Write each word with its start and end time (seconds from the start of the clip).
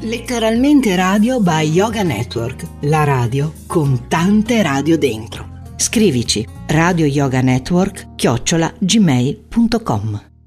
Letteralmente 0.00 0.94
radio 0.94 1.40
by 1.40 1.68
Yoga 1.68 2.04
Network, 2.04 2.64
la 2.82 3.02
radio 3.02 3.52
con 3.66 4.06
tante 4.06 4.62
radio 4.62 4.96
dentro. 4.96 5.56
Scrivici 5.76 6.46
radio 6.68 7.04
yoga 7.04 7.40
network 7.40 8.14
chiocciola 8.14 8.72
gmail.com 8.78 10.37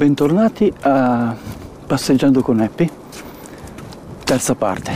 Bentornati 0.00 0.72
a 0.80 1.36
Passeggiando 1.86 2.40
con 2.40 2.58
Happy, 2.58 2.88
terza 4.24 4.54
parte. 4.54 4.90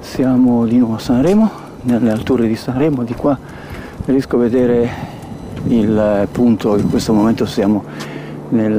Siamo 0.00 0.64
di 0.64 0.78
nuovo 0.78 0.94
a 0.94 0.98
Sanremo, 0.98 1.50
nelle 1.82 2.10
alture 2.12 2.46
di 2.46 2.56
Sanremo, 2.56 3.02
di 3.02 3.12
qua 3.12 3.38
riesco 4.06 4.36
a 4.36 4.38
vedere 4.38 4.90
il 5.66 6.28
punto, 6.32 6.78
in 6.78 6.88
questo 6.88 7.12
momento 7.12 7.44
siamo 7.44 7.84
nel, 8.48 8.72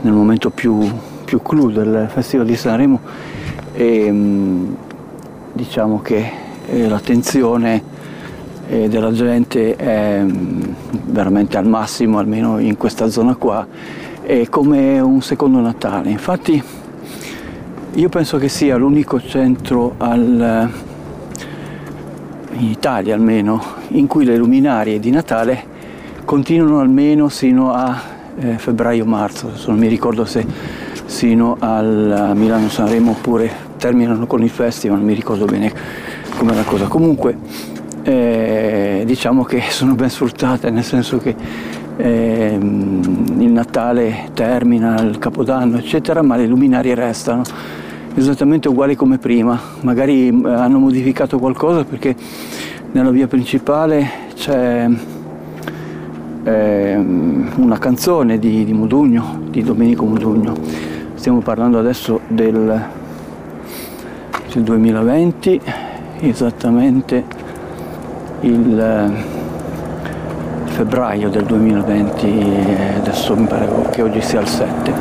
nel 0.00 0.12
momento 0.12 0.50
più, 0.50 0.88
più 1.24 1.42
clou 1.42 1.68
del 1.68 2.06
Festival 2.08 2.46
di 2.46 2.54
Sanremo 2.54 3.00
e 3.72 4.12
mm, 4.12 4.74
diciamo 5.54 6.00
che 6.02 6.30
eh, 6.68 6.88
l'attenzione 8.68 8.88
della 8.88 9.12
gente 9.12 9.76
è 9.76 10.22
mm, 10.22 10.62
veramente 11.06 11.56
al 11.56 11.66
massimo, 11.66 12.18
almeno 12.18 12.58
in 12.58 12.76
questa 12.76 13.08
zona 13.08 13.34
qua, 13.34 13.66
è 14.22 14.46
come 14.48 15.00
un 15.00 15.22
secondo 15.22 15.60
Natale. 15.60 16.10
Infatti 16.10 16.62
io 17.94 18.08
penso 18.08 18.36
che 18.36 18.48
sia 18.48 18.76
l'unico 18.76 19.20
centro 19.20 19.94
al, 19.96 20.70
in 22.52 22.66
Italia 22.66 23.14
almeno 23.14 23.62
in 23.88 24.06
cui 24.06 24.24
le 24.24 24.36
luminarie 24.36 25.00
di 25.00 25.10
Natale 25.10 25.76
continuano 26.24 26.80
almeno 26.80 27.28
sino 27.30 27.72
a 27.72 28.00
eh, 28.38 28.58
febbraio-marzo, 28.58 29.50
non 29.66 29.78
mi 29.78 29.88
ricordo 29.88 30.24
se 30.26 30.46
sino 31.06 31.56
al 31.58 32.32
Milano-Sanremo 32.34 33.12
oppure 33.12 33.50
terminano 33.78 34.26
con 34.26 34.42
il 34.42 34.50
festival, 34.50 34.98
non 34.98 35.06
mi 35.06 35.14
ricordo 35.14 35.46
bene 35.46 35.72
com'è 36.36 36.54
la 36.54 36.64
cosa. 36.64 36.86
Comunque 36.86 37.36
eh, 38.08 39.02
diciamo 39.04 39.44
che 39.44 39.60
sono 39.68 39.94
ben 39.94 40.08
sfruttate, 40.08 40.70
nel 40.70 40.82
senso 40.84 41.18
che 41.18 41.34
eh, 41.98 42.58
il 42.58 43.50
Natale 43.50 44.30
termina, 44.32 44.98
il 45.02 45.18
Capodanno, 45.18 45.76
eccetera, 45.76 46.22
ma 46.22 46.36
le 46.36 46.46
luminarie 46.46 46.94
restano 46.94 47.42
esattamente 48.14 48.68
uguali 48.68 48.96
come 48.96 49.18
prima. 49.18 49.60
Magari 49.82 50.28
eh, 50.28 50.48
hanno 50.48 50.78
modificato 50.78 51.38
qualcosa 51.38 51.84
perché 51.84 52.16
nella 52.92 53.10
via 53.10 53.26
principale 53.26 54.08
c'è 54.34 54.88
eh, 56.44 56.96
una 56.96 57.78
canzone 57.78 58.38
di, 58.38 58.64
di 58.64 58.72
Modugno, 58.72 59.42
di 59.50 59.62
Domenico 59.62 60.06
Modugno. 60.06 60.54
Stiamo 61.14 61.40
parlando 61.40 61.78
adesso 61.78 62.20
del, 62.28 62.82
del 64.50 64.62
2020, 64.62 65.60
esattamente 66.20 67.37
il 68.40 68.78
eh, 68.78 69.10
febbraio 70.70 71.28
del 71.28 71.44
2020, 71.44 72.66
adesso 72.98 73.34
mi 73.34 73.46
pare 73.46 73.68
che 73.90 74.02
oggi 74.02 74.20
sia 74.20 74.40
il 74.40 74.46
7. 74.46 74.92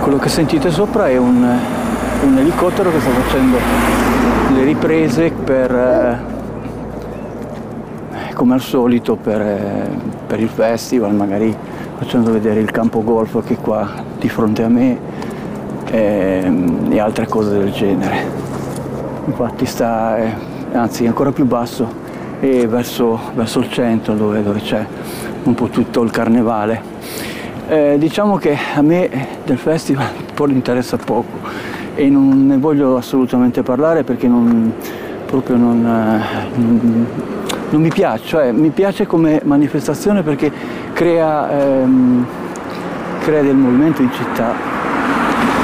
Quello 0.00 0.18
che 0.18 0.28
sentite 0.28 0.70
sopra 0.70 1.08
è 1.08 1.16
un, 1.16 1.44
un 2.22 2.38
elicottero 2.38 2.90
che 2.92 3.00
sta 3.00 3.10
facendo 3.10 3.56
le 4.54 4.64
riprese 4.64 5.30
per, 5.30 5.74
eh, 5.74 6.18
come 8.34 8.54
al 8.54 8.60
solito, 8.60 9.16
per, 9.16 9.40
eh, 9.40 9.88
per 10.26 10.40
il 10.40 10.48
festival, 10.48 11.12
magari 11.12 11.54
facendo 11.98 12.30
vedere 12.30 12.60
il 12.60 12.70
campo 12.70 13.02
golf 13.02 13.44
che 13.44 13.54
è 13.54 13.58
qua 13.58 13.90
di 14.18 14.28
fronte 14.28 14.62
a 14.62 14.68
me 14.68 14.98
e, 15.90 16.52
e 16.88 17.00
altre 17.00 17.26
cose 17.26 17.50
del 17.50 17.72
genere. 17.72 18.38
Infatti 19.26 19.66
sta, 19.66 20.16
anzi 20.72 21.06
ancora 21.06 21.32
più 21.32 21.44
basso, 21.44 21.99
e 22.40 22.66
verso, 22.66 23.18
verso 23.34 23.60
il 23.60 23.70
centro 23.70 24.14
dove, 24.14 24.42
dove, 24.42 24.60
c'è 24.60 24.84
un 25.44 25.54
po' 25.54 25.68
tutto 25.68 26.02
il 26.02 26.10
carnevale. 26.10 26.82
Eh, 27.68 27.96
diciamo 27.98 28.36
che 28.36 28.56
a 28.74 28.82
me 28.82 29.28
del 29.44 29.58
festival 29.58 30.08
poi 30.34 30.50
interessa 30.52 30.96
poco 30.96 31.38
e 31.94 32.08
non 32.08 32.46
ne 32.46 32.56
voglio 32.56 32.96
assolutamente 32.96 33.62
parlare 33.62 34.02
perché 34.02 34.26
non, 34.26 34.72
proprio 35.26 35.56
non, 35.56 35.82
non, 35.82 37.06
non 37.70 37.80
mi 37.80 37.90
piace, 37.90 38.24
cioè, 38.26 38.52
mi 38.52 38.70
piace 38.70 39.06
come 39.06 39.40
manifestazione 39.44 40.22
perché 40.22 40.50
crea, 40.92 41.50
ehm, 41.50 42.26
crea 43.20 43.42
del 43.42 43.54
movimento 43.54 44.02
in 44.02 44.10
città 44.12 44.52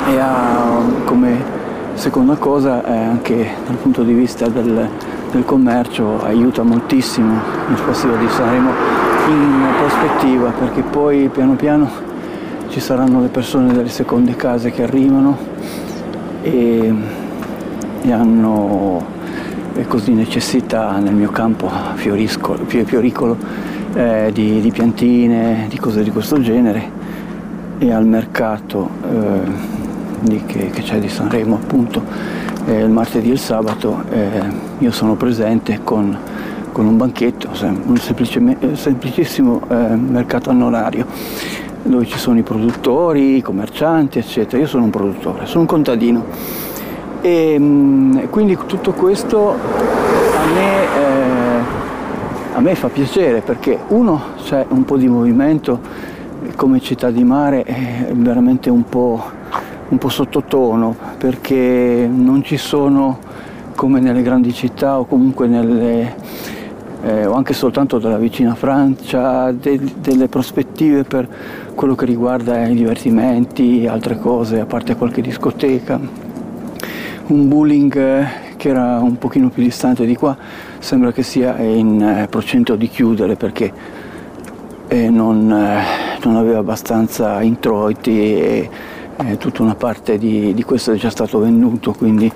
e 0.09 0.19
ha 0.19 0.81
come 1.05 1.55
seconda 1.95 2.37
cosa 2.37 2.85
eh, 2.85 2.97
anche 2.97 3.49
dal 3.67 3.77
punto 3.77 4.03
di 4.03 4.13
vista 4.13 4.47
del, 4.49 4.89
del 5.31 5.45
commercio 5.45 6.23
aiuta 6.23 6.63
moltissimo 6.63 7.41
il 7.71 7.77
Festival 7.77 8.19
di 8.19 8.29
Sanremo 8.29 8.71
in 9.29 9.65
prospettiva 9.79 10.51
perché 10.51 10.83
poi 10.83 11.29
piano 11.29 11.55
piano 11.55 11.91
ci 12.69 12.81
saranno 12.81 13.21
le 13.21 13.29
persone 13.29 13.73
delle 13.73 13.89
seconde 13.89 14.37
case 14.37 14.71
che 14.71 14.83
arrivano 14.83 15.37
e, 16.43 16.95
e 18.03 18.13
hanno 18.13 19.15
e 19.75 19.87
così 19.87 20.13
necessità 20.13 20.99
nel 20.99 21.13
mio 21.13 21.31
campo 21.31 21.71
fioricolo 21.97 23.37
eh, 23.95 24.31
di, 24.33 24.61
di, 24.61 24.71
piantine, 24.71 25.67
di 25.69 25.79
cose 25.79 26.03
di 26.03 26.11
questo 26.11 26.41
genere 26.41 27.05
e 27.79 27.93
al 27.93 28.07
mercato 28.07 28.89
eh, 29.03 29.41
di, 30.21 30.43
che, 30.47 30.71
che 30.71 30.83
c'è 30.83 30.99
di 30.99 31.09
Sanremo 31.09 31.57
appunto 31.57 32.03
eh, 32.67 32.81
il 32.81 32.91
martedì 32.91 33.31
e 33.31 33.33
il 33.33 33.39
sabato 33.39 34.03
eh, 34.11 34.43
io 34.79 34.91
sono 34.91 35.15
presente 35.15 35.81
con, 35.83 36.17
con 36.73 36.87
un 36.87 36.97
banchetto, 36.97 37.49
un 37.87 37.97
semplicissimo 37.97 39.63
eh, 39.69 39.75
mercato 39.95 40.51
annorario 40.51 41.07
dove 41.83 42.05
ci 42.07 42.19
sono 42.19 42.39
i 42.39 42.43
produttori, 42.43 43.37
i 43.37 43.43
commercianti, 43.43 44.19
eccetera. 44.19 44.61
Io 44.61 44.67
sono 44.67 44.85
un 44.85 44.91
produttore, 44.91 45.47
sono 45.47 45.61
un 45.61 45.67
contadino. 45.67 46.25
E 47.21 47.59
mh, 47.59 47.65
mm, 47.65 48.19
quindi 48.31 48.59
tutto 48.67 48.93
questo 48.93 49.51
a 49.53 50.47
me, 50.53 50.83
eh, 50.83 51.61
a 52.55 52.61
me 52.61 52.75
fa 52.75 52.89
piacere 52.89 53.41
perché 53.41 53.79
uno 53.89 54.21
c'è 54.43 54.67
un 54.69 54.85
po' 54.85 54.97
di 54.97 55.09
movimento, 55.09 55.81
come 56.57 56.81
città 56.81 57.11
di 57.11 57.25
mare 57.25 57.63
è 57.63 58.11
veramente 58.13 58.71
un 58.71 58.85
po' 58.85 59.23
un 59.89 59.99
po' 59.99 60.09
sottotono 60.09 60.97
perché 61.19 62.09
non 62.11 62.43
ci 62.43 62.57
sono 62.57 63.19
come 63.77 64.01
nelle 64.01 64.23
grandi 64.23 64.53
città 64.53 64.99
o 64.99 65.05
comunque 65.05 65.47
nelle, 65.47 66.15
eh, 67.03 67.27
o 67.27 67.35
anche 67.35 67.53
soltanto 67.53 67.99
dalla 67.99 68.19
vicina 68.19 68.55
Francia 68.55 69.53
de, 69.53 69.79
delle 69.99 70.29
prospettive 70.29 71.05
per 71.05 71.29
quello 71.75 71.95
che 71.95 72.07
riguarda 72.07 72.67
i 72.67 72.75
divertimenti, 72.75 73.87
altre 73.87 74.19
cose, 74.19 74.61
a 74.61 74.67
parte 74.67 74.97
qualche 74.97 75.21
discoteca. 75.21 76.01
Un 77.29 77.49
bowling 77.49 77.97
eh, 77.97 78.27
che 78.57 78.71
era 78.71 78.99
un 79.01 79.19
pochino 79.19 79.51
più 79.51 79.63
distante 79.63 80.07
di 80.07 80.17
qua 80.17 80.37
sembra 80.79 81.13
che 81.13 81.23
sia 81.23 81.59
in 81.59 82.01
eh, 82.01 82.27
procento 82.29 82.77
di 82.77 82.89
chiudere 82.89 83.37
perché 83.37 83.73
eh, 84.89 85.11
non, 85.11 85.47
non 85.47 86.37
aveva 86.37 86.59
abbastanza 86.59 87.43
introiti 87.43 88.21
e 88.21 88.71
eh, 89.19 89.39
tutta 89.39 89.63
una 89.63 89.75
parte 89.75 90.19
di, 90.19 90.53
di, 90.55 90.63
questo 90.63 90.93
è 90.93 90.97
già 90.97 91.11
stato 91.11 91.39
venduto, 91.39 91.93
quindi 91.93 92.31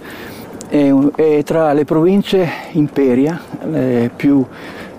è, 0.69 0.93
è 1.15 1.43
tra 1.43 1.73
le 1.73 1.85
province 1.85 2.49
Imperia, 2.73 3.41
le 3.65 4.11
più 4.15 4.44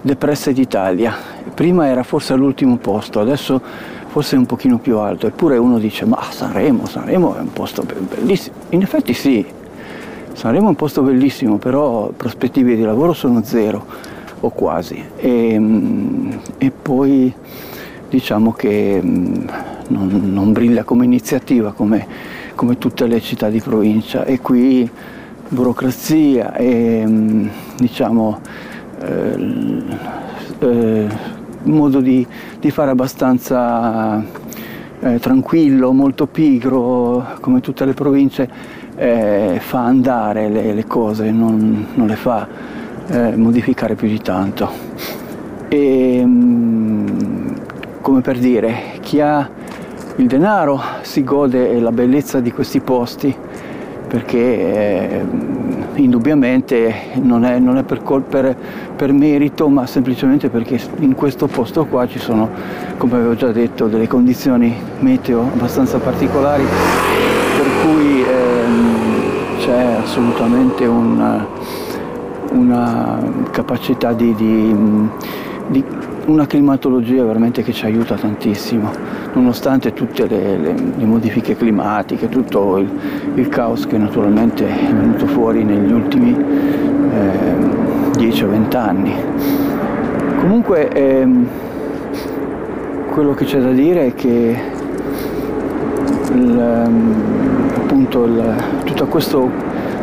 depresse 0.01 0.54
d'Italia. 0.54 1.16
Prima 1.54 1.88
era 1.88 2.04
forse 2.04 2.33
all'ultimo 2.33 2.78
posto, 2.78 3.19
adesso 3.19 3.62
forse 4.07 4.36
è 4.36 4.39
un 4.39 4.45
pochino 4.45 4.78
più 4.78 4.98
alto, 4.98 5.28
eppure 5.28 5.57
uno 5.57 5.80
dice 5.80 6.06
ma 6.06 6.22
Sanremo, 6.30 6.86
Sanremo 6.86 7.36
è 7.36 7.39
un 7.39 7.54
posto 7.54 7.84
bellissimo. 7.84 8.56
In 8.69 8.81
effetti 8.81 9.13
sì, 9.13 9.45
Sanremo 10.34 10.66
è 10.66 10.69
un 10.69 10.75
posto 10.75 11.01
bellissimo, 11.01 11.57
però 11.57 12.10
prospettive 12.16 12.75
di 12.75 12.84
lavoro 12.84 13.13
sono 13.13 13.42
zero 13.44 13.86
o 14.42 14.50
quasi. 14.50 15.04
E, 15.18 15.57
mm, 15.57 16.31
e 16.57 16.72
poi 16.72 17.34
diciamo 18.12 18.52
che 18.52 19.00
mm, 19.02 19.34
non, 19.88 20.22
non 20.34 20.52
brilla 20.52 20.84
come 20.84 21.06
iniziativa 21.06 21.72
come, 21.72 22.06
come, 22.56 22.78
tutte 22.78 23.08
le 23.08 23.22
città 23.22 23.50
di 23.50 23.62
provincia 23.62 24.25
e 24.25 24.42
qui 24.42 24.88
burocrazia 25.48 26.54
e 26.54 27.04
mm, 27.08 27.48
diciamo 27.78 28.40
eh, 29.00 29.84
eh, 30.60 31.08
modo 31.63 32.02
di, 32.02 32.28
di, 32.60 32.69
fare 32.69 32.92
abbastanza 32.92 34.22
eh, 35.00 35.19
tranquillo, 35.19 35.94
molto 35.94 36.28
pigro 36.28 37.38
come 37.40 37.62
tutte 37.62 37.86
le 37.86 37.94
province 37.94 38.50
eh, 38.96 39.58
fa 39.62 39.86
andare 39.86 40.50
le, 40.50 40.74
le 40.74 40.86
cose, 40.86 41.31
non, 41.31 41.88
non, 41.94 42.08
le 42.08 42.16
fa 42.16 42.46
eh, 43.08 43.38
modificare 43.38 43.96
più 43.96 44.10
di 44.10 44.19
tanto. 44.19 44.69
E, 45.69 46.25
mh, 46.25 47.21
come 48.01 48.21
per 48.21 48.38
dire, 48.38 48.98
chi 49.00 49.21
ha 49.21 49.50
il 50.18 50.27
denaro 50.27 50.81
si 51.01 51.24
gode 51.24 51.80
la 51.80 51.92
bellezza 51.92 52.39
di 52.39 52.51
questi 52.51 52.81
posti 52.81 53.33
perché 54.07 54.38
eh, 54.38 55.25
indubbiamente 55.95 56.94
non 57.21 57.45
è, 57.45 57.59
non 57.59 57.77
è 57.77 57.83
per, 57.83 58.01
per, 58.27 58.57
per, 58.94 59.13
merito 59.13 59.69
ma 59.69 59.86
semplicemente 59.86 60.50
perché 60.50 60.81
in 61.00 61.15
questo 61.15 61.48
posto 61.48 61.86
qua 61.86 62.06
ci 62.07 62.19
sono, 62.19 62.50
come 62.98 63.13
avevo 63.13 63.36
già 63.36 63.53
detto, 63.53 63.88
delle 63.88 64.07
condizioni 64.07 64.75
meteo 65.00 65.44
abbastanza 65.44 65.98
particolari 66.00 66.63
per 66.63 67.68
cui 67.83 68.21
ehm, 68.21 69.57
c'è 69.59 69.95
assolutamente 70.01 70.86
una, 70.86 71.48
una 72.51 73.18
capacità 73.51 74.12
di, 74.12 74.36
di, 74.36 74.75
di 75.68 75.86
una 76.26 76.46
climatologia 76.46 77.24
veramente 77.24 77.64
che 77.64 77.72
ci 77.74 77.86
aiuta 77.86 78.16
tantissimo, 78.16 78.92
nonostante 79.34 79.94
tutte 79.94 80.28
le, 80.28 80.58
le, 80.58 80.74
le 80.98 81.06
modifiche 81.06 81.56
climatiche, 81.56 82.30
tutto 82.30 82.78
il, 82.78 82.90
il, 83.36 83.48
caos 83.50 83.88
che 83.88 83.98
naturalmente 83.98 84.68
è 84.68 84.94
venuto 84.94 85.26
fuori 85.26 85.64
negli 85.64 85.92
ultimi 85.92 86.36
eh, 86.36 88.18
10 88.18 88.44
o 88.44 88.50
20 88.50 88.76
anni. 88.78 89.14
Comunque 90.40 90.90
ehm, 90.90 91.48
quello 93.12 93.34
che 93.34 93.46
c'è 93.46 93.60
da 93.60 93.72
dire 93.72 94.08
è 94.08 94.14
che 94.14 94.62
il, 96.34 96.60
ehm, 96.60 97.16
appunto 97.78 98.26
il, 98.26 98.56
tutto 98.86 99.08
questo, 99.08 99.50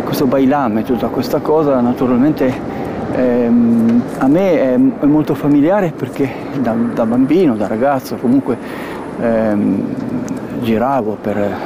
questo 0.05 0.26
bailame, 0.26 0.82
tutta 0.82 1.09
questa 1.09 1.38
cosa 1.41 1.81
naturalmente 1.81 2.77
ehm, 3.12 4.02
a 4.19 4.26
me 4.26 4.52
è, 4.52 4.75
è, 4.75 5.06
molto 5.06 5.34
familiare 5.34 5.93
perché 5.96 6.31
da, 6.60 6.75
da, 6.94 7.06
bambino, 7.06 7.56
da 7.56 7.66
ragazzo 7.66 8.16
comunque 8.16 8.56
ehm, 9.20 9.82
giravo 10.60 11.16
per, 11.20 11.56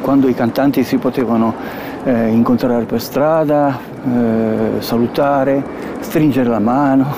quando 0.00 0.28
i 0.28 0.34
cantanti 0.34 0.84
si 0.84 0.96
potevano 0.98 1.54
eh, 2.04 2.28
incontrare 2.28 2.84
per 2.84 3.00
strada, 3.00 3.78
eh, 4.04 4.80
salutare, 4.80 5.62
stringere 6.00 6.48
la 6.48 6.58
mano 6.58 7.14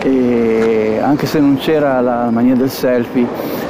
e 0.02 1.00
anche 1.02 1.26
se 1.26 1.40
non 1.40 1.56
c'era 1.56 2.00
la 2.00 2.30
mania 2.30 2.54
del 2.54 2.70
selfie 2.70 3.26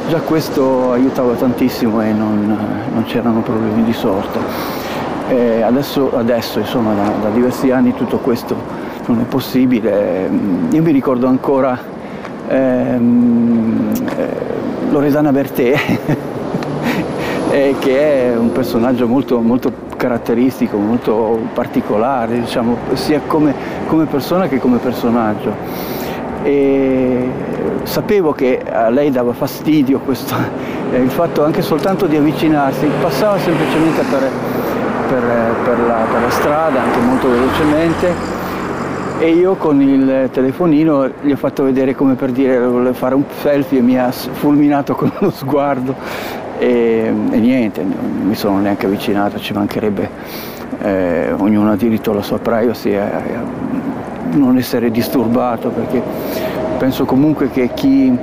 già 0.08 0.20
questo 0.20 0.92
aiutava 0.92 1.34
tantissimo 1.34 2.00
e 2.00 2.12
non, 2.12 2.56
non 2.94 3.04
c'erano 3.04 3.40
problemi 3.40 3.84
di 3.84 3.92
sorta. 3.92 4.87
Eh, 5.28 5.60
adesso, 5.60 6.16
adesso 6.16 6.58
insomma, 6.58 6.94
da, 6.94 7.12
da, 7.20 7.28
diversi 7.28 7.70
anni 7.70 7.92
tutto 7.94 8.16
questo 8.18 8.56
non 9.06 9.20
è 9.20 9.24
possibile. 9.24 10.30
Io 10.70 10.82
mi 10.82 10.90
ricordo 10.90 11.26
ancora 11.26 11.78
ehm, 12.48 13.92
eh, 14.16 14.28
Loredana 14.90 15.30
Bertè, 15.30 15.74
eh, 17.50 17.74
che 17.78 18.32
è 18.32 18.36
un 18.36 18.52
personaggio 18.52 19.06
molto, 19.06 19.40
molto 19.40 19.70
caratteristico, 19.96 20.78
molto 20.78 21.38
particolare, 21.52 22.40
diciamo, 22.40 22.76
sia 22.94 23.20
come, 23.26 23.54
come 23.86 24.06
persona 24.06 24.48
che 24.48 24.58
come 24.58 24.78
personaggio. 24.78 25.52
E 26.42 27.30
sapevo 27.82 28.32
che 28.32 28.62
a 28.62 28.88
lei 28.88 29.10
dava 29.10 29.34
fastidio 29.34 29.98
questo, 29.98 30.34
eh, 30.90 30.98
il 30.98 31.10
fatto 31.10 31.44
anche 31.44 31.60
soltanto 31.60 32.06
di 32.06 32.16
avvicinarsi, 32.16 32.88
passava 33.00 33.38
semplicemente 33.38 34.02
per, 34.08 34.30
per, 35.08 35.22
per, 35.64 35.78
la, 35.80 36.04
per 36.10 36.20
la 36.22 36.30
strada 36.30 36.82
anche 36.82 37.00
molto 37.00 37.28
velocemente. 37.28 38.36
E 39.18 39.32
io 39.32 39.56
con 39.56 39.82
il 39.82 40.28
telefonino 40.30 41.10
gli 41.22 41.32
ho 41.32 41.36
fatto 41.36 41.64
vedere 41.64 41.94
come 41.94 42.14
per 42.14 42.30
dire 42.30 42.60
volevo 42.60 42.92
fare 42.92 43.16
un 43.16 43.24
selfie 43.40 43.78
e 43.78 43.82
mi 43.82 43.98
ha 43.98 44.12
fulminato 44.12 44.94
con 44.94 45.10
uno 45.18 45.30
sguardo. 45.30 45.94
E, 46.58 47.12
e 47.30 47.38
niente, 47.38 47.82
non 47.82 48.26
mi 48.26 48.34
sono 48.34 48.58
neanche 48.60 48.86
avvicinato, 48.86 49.38
ci 49.38 49.52
mancherebbe, 49.52 50.10
eh, 50.80 51.32
ognuno 51.36 51.72
ha 51.72 51.76
diritto 51.76 52.12
alla 52.12 52.22
sua 52.22 52.38
privacy 52.38 52.90
e 52.90 52.98
a 52.98 53.68
non 54.32 54.56
essere 54.56 54.90
disturbato 54.90 55.70
perché 55.70 56.02
penso 56.78 57.04
comunque 57.04 57.50
che 57.50 57.70
chi 57.74 58.16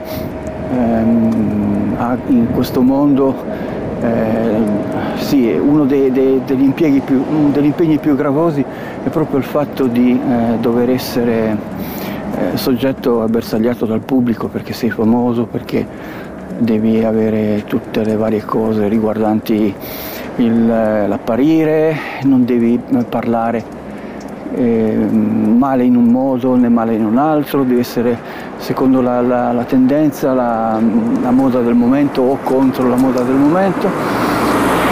ehm, 0.71 1.95
ha 1.97 2.17
in 2.27 2.51
questo 2.51 2.81
mondo 2.81 3.35
eh, 4.05 5.17
sì, 5.17 5.51
uno 5.51 5.85
dei, 5.85 6.11
dei, 6.11 6.41
degli, 6.45 6.69
più, 6.71 7.23
degli, 7.51 7.65
impegni 7.65 7.97
più 7.97 8.15
gravosi 8.15 8.63
è 9.03 9.09
proprio 9.09 9.39
il 9.39 9.43
fatto 9.43 9.87
di 9.87 10.11
eh, 10.11 10.57
dover 10.59 10.89
essere 10.91 11.57
eh, 12.37 12.57
soggetto 12.57 13.25
bersagliato 13.27 13.85
dal 13.85 14.01
pubblico 14.01 14.47
perché 14.47 14.73
sei 14.73 14.91
famoso, 14.91 15.45
perché 15.45 15.85
devi 16.57 17.03
avere 17.03 17.63
tutte 17.65 18.03
le 18.03 18.15
varie 18.15 18.45
cose 18.45 18.87
riguardanti 18.87 19.73
il, 20.37 20.65
l'apparire, 20.67 21.95
non 22.23 22.45
devi 22.45 22.79
parlare 23.09 23.63
eh, 24.53 24.95
male 24.95 25.83
in 25.83 25.95
un 25.95 26.05
modo 26.05 26.55
né 26.55 26.69
male 26.69 26.93
in 26.93 27.05
un 27.05 27.17
altro, 27.17 27.63
deve 27.63 27.81
essere 27.81 28.17
secondo 28.65 28.99
la, 28.99 29.21
la, 29.21 29.51
la 29.51 29.63
tendenza, 29.63 30.33
la, 30.33 30.81
la, 31.21 31.29
moda 31.29 31.59
del 31.61 31.75
momento 31.75 32.23
o 32.23 32.39
contro 32.41 32.89
la 32.89 32.95
moda 32.95 33.21
del 33.21 33.35
momento. 33.35 33.87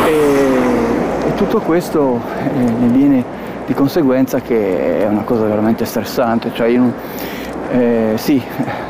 E, 0.06 1.28
e 1.28 1.34
tutto 1.34 1.60
questo 1.60 2.22
eh, 2.56 2.60
ne 2.60 2.88
viene 2.90 3.26
di 3.66 3.74
conseguenza 3.74 4.42
che 4.42 5.02
è 5.02 5.08
una 5.08 5.24
cosa 5.24 5.46
veramente 5.46 5.86
stressante, 5.86 6.52
cioè 6.54 6.68
io, 6.68 6.94
eh, 7.72 8.14
sì, 8.16 8.40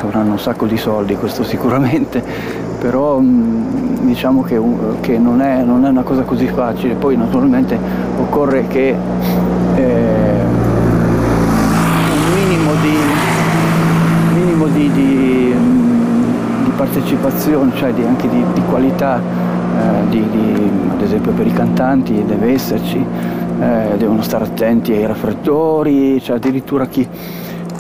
avranno 0.02 0.32
un 0.32 0.40
sacco 0.40 0.66
di 0.66 0.75
soldi, 0.75 1.16
questo 1.16 1.46
sicuramente, 1.48 2.22
però 2.78 3.20
mh, 3.20 4.00
diciamo 4.02 4.42
che, 4.42 4.60
che 5.00 5.18
non, 5.18 5.40
è, 5.40 5.63
non, 5.63 5.86
è, 5.86 5.90
una 5.90 6.04
cosa 6.04 6.24
così 6.24 6.48
facile, 6.48 6.96
poi 6.96 7.16
naturalmente 7.16 7.80
occorre 8.20 8.68
che 8.68 8.90
eh, 9.75 10.44
un 12.12 12.34
minimo 12.34 12.72
di, 12.82 12.98
minimo 14.34 14.68
di, 14.68 14.92
di, 14.92 15.56
di 16.63 16.72
partecipazione, 16.84 17.72
cioè 17.75 17.94
anche 18.06 18.28
di, 18.28 18.62
qualità, 18.70 19.18
eh, 19.18 20.20
ad 20.92 21.02
esempio 21.02 21.32
per 21.32 21.48
i 21.48 21.54
cantanti 21.54 22.25
deve 22.25 22.52
esserci, 22.52 22.98
eh, 22.98 23.96
devono 23.98 24.22
stare 24.22 24.44
attenti 24.44 24.92
ai 24.92 25.06
raffreddori, 25.06 26.22
cioè 26.22 26.36
addirittura 26.36 26.86
chi, 26.88 27.08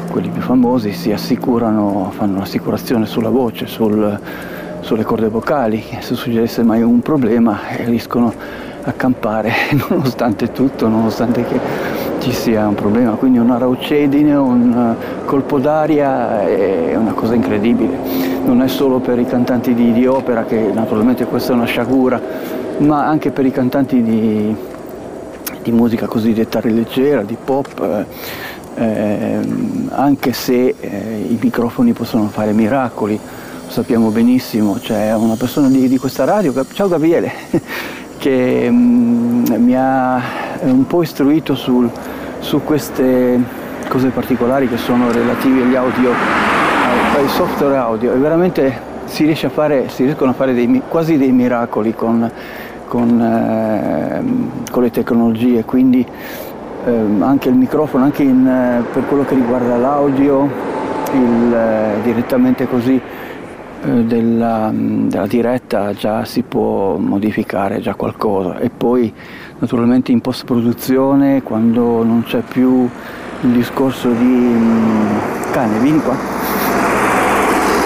quelli 0.09 0.29
più 0.29 0.41
famosi 0.41 0.93
si 0.93 1.11
assicurano, 1.11 2.11
fanno 2.15 2.37
un'assicurazione 2.37 3.05
sulla 3.05 3.29
voce, 3.29 3.67
sul, 3.67 4.17
sulle 4.79 5.03
corde 5.03 5.27
vocali, 5.27 5.83
se 5.99 6.15
succedesse 6.15 6.63
mai 6.63 6.81
un 6.81 7.01
problema 7.01 7.59
riescono 7.83 8.33
a 8.85 8.91
campare 8.93 9.51
nonostante 9.89 10.53
tutto, 10.53 10.87
nonostante 10.87 11.43
che 11.43 11.59
ci 12.19 12.31
sia 12.31 12.65
un 12.65 12.75
problema, 12.75 13.11
quindi 13.15 13.37
una 13.37 13.57
raucedine, 13.57 14.33
un 14.35 14.95
colpo 15.25 15.59
d'aria 15.59 16.47
è 16.47 16.95
una 16.95 17.11
cosa 17.11 17.33
incredibile, 17.33 18.32
non 18.45 18.61
è 18.61 18.67
solo 18.67 18.99
per 18.99 19.19
i 19.19 19.25
cantanti 19.25 19.73
di, 19.73 19.91
di 19.93 20.05
opera, 20.05 20.43
che 20.43 20.71
naturalmente 20.73 21.25
questa 21.25 21.53
è 21.53 21.55
una 21.55 21.65
sciagura, 21.65 22.21
ma 22.79 23.05
anche 23.05 23.31
per 23.31 23.45
i 23.45 23.51
cantanti 23.51 24.01
di, 24.01 24.55
di 25.61 25.71
musica 25.71 26.05
cosiddetta 26.05 26.59
leggera, 26.63 27.23
di 27.23 27.37
pop, 27.43 28.05
eh, 28.75 29.39
anche 29.89 30.33
se 30.33 30.75
eh, 30.79 31.25
i 31.29 31.37
microfoni 31.41 31.93
possono 31.93 32.27
fare 32.27 32.51
miracoli, 32.51 33.19
lo 33.65 33.71
sappiamo 33.71 34.09
benissimo, 34.09 34.73
c'è 34.73 35.13
una 35.15 35.35
persona 35.35 35.67
di, 35.67 35.87
di 35.87 35.97
questa 35.97 36.25
radio, 36.25 36.53
ciao 36.73 36.87
Gabriele, 36.87 37.31
che 38.17 38.69
mh, 38.69 38.75
mm, 38.75 39.63
mi 39.63 39.75
ha 39.75 40.21
un 40.61 40.85
po' 40.87 41.01
istruito 41.01 41.55
sul, 41.55 41.89
su 42.39 42.61
queste 42.63 43.61
cose 43.87 44.09
particolari 44.09 44.67
che 44.67 44.77
sono 44.77 45.11
relative 45.11 45.61
agli 45.61 45.75
audio, 45.75 46.11
ai 47.23 47.29
software 47.29 47.77
audio 47.77 48.13
e 48.13 48.17
veramente 48.17 48.91
si, 49.05 49.23
riesce 49.23 49.45
a 49.45 49.49
fare, 49.49 49.87
si 49.87 50.03
riescono 50.03 50.31
a 50.31 50.33
fare 50.33 50.53
dei, 50.53 50.81
quasi 50.89 51.17
dei 51.17 51.31
miracoli 51.31 51.93
con, 51.93 52.29
con, 52.87 53.21
eh, 53.21 54.69
con 54.69 54.83
le 54.83 54.91
tecnologie, 54.91 55.63
quindi 55.63 56.05
eh, 56.85 56.91
anche 57.19 57.47
il 57.47 57.55
microfono, 57.55 58.03
anche 58.03 58.23
in, 58.23 58.45
eh, 58.45 58.83
per 58.91 59.05
quello 59.07 59.23
che 59.23 59.35
riguarda 59.35 59.77
l'audio, 59.77 60.49
il, 61.13 61.53
eh, 61.53 62.01
direttamente 62.03 62.67
così 62.67 62.99
eh, 62.99 64.03
della, 64.03 64.69
della, 64.73 65.27
diretta 65.27 65.93
già 65.93 66.25
si 66.25 66.41
può 66.41 66.97
modificare 66.97 67.79
già 67.79 67.95
qualcosa. 67.95 68.57
E 68.59 68.69
poi 68.69 69.13
naturalmente 69.59 70.11
in 70.11 70.19
post 70.19 70.43
produzione 70.43 71.41
quando 71.41 72.03
non 72.03 72.23
c'è 72.25 72.41
più 72.41 72.89
il 73.41 73.49
discorso 73.49 74.09
di 74.09 74.57
cane 75.51 75.79
vieni 75.79 76.01
qua 76.01 76.42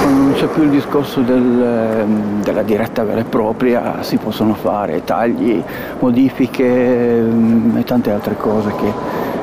non 0.09 0.33
c'è 0.33 0.47
più 0.47 0.63
il 0.63 0.69
discorso 0.69 1.21
del, 1.21 1.61
ehm, 1.61 2.43
della 2.43 2.63
diretta 2.63 3.03
vera 3.03 3.21
e 3.21 3.23
propria, 3.23 4.01
si 4.03 4.17
possono 4.17 4.53
fare 4.53 5.03
tagli, 5.03 5.61
modifiche 5.99 7.21
mm, 7.21 7.77
e 7.77 7.83
tante 7.83 8.11
altre 8.11 8.35
cose 8.37 8.73
che, 8.79 8.91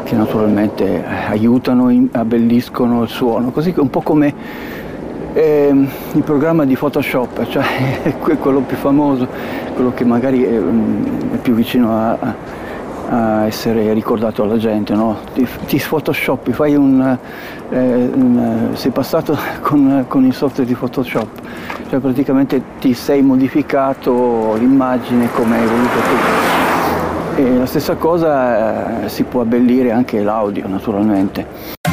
che 0.04 0.14
naturalmente 0.14 1.04
aiutano, 1.28 1.92
abbelliscono 2.12 3.02
il 3.02 3.08
suono, 3.08 3.50
così 3.50 3.74
un 3.76 3.90
po' 3.90 4.00
come 4.00 4.34
eh, 5.34 5.88
il 6.12 6.22
programma 6.22 6.64
di 6.64 6.76
Photoshop, 6.76 7.46
cioè 7.48 8.14
quello 8.38 8.60
più 8.60 8.76
famoso, 8.76 9.26
quello 9.74 9.92
che 9.92 10.04
magari 10.04 10.44
è, 10.44 10.58
mm, 10.58 11.32
è 11.32 11.36
più 11.36 11.54
vicino 11.54 11.92
a, 11.92 12.10
a 12.12 12.34
essere 13.46 13.92
ricordato 13.92 14.42
alla 14.42 14.56
gente, 14.56 14.94
no? 14.94 15.18
ti, 15.34 15.46
ti 15.66 15.78
photoshoppi, 15.78 16.52
fai 16.52 16.74
un, 16.74 17.16
eh, 17.70 18.10
un, 18.12 18.70
sei 18.74 18.90
passato 18.90 19.36
con, 19.60 20.04
con, 20.08 20.24
il 20.24 20.34
software 20.34 20.68
di 20.68 20.74
Photoshop, 20.74 21.28
cioè 21.88 22.00
praticamente 22.00 22.62
ti 22.80 22.94
sei 22.94 23.22
modificato 23.22 24.54
l'immagine 24.58 25.30
come 25.32 25.58
hai 25.58 25.66
voluto 25.66 25.98
tu. 25.98 27.42
E 27.42 27.56
la 27.58 27.66
stessa 27.66 27.96
cosa 27.96 29.04
eh, 29.04 29.08
si 29.08 29.24
può 29.24 29.40
abbellire 29.40 29.90
anche 29.90 30.22
l'audio 30.22 30.68
naturalmente. 30.68 31.83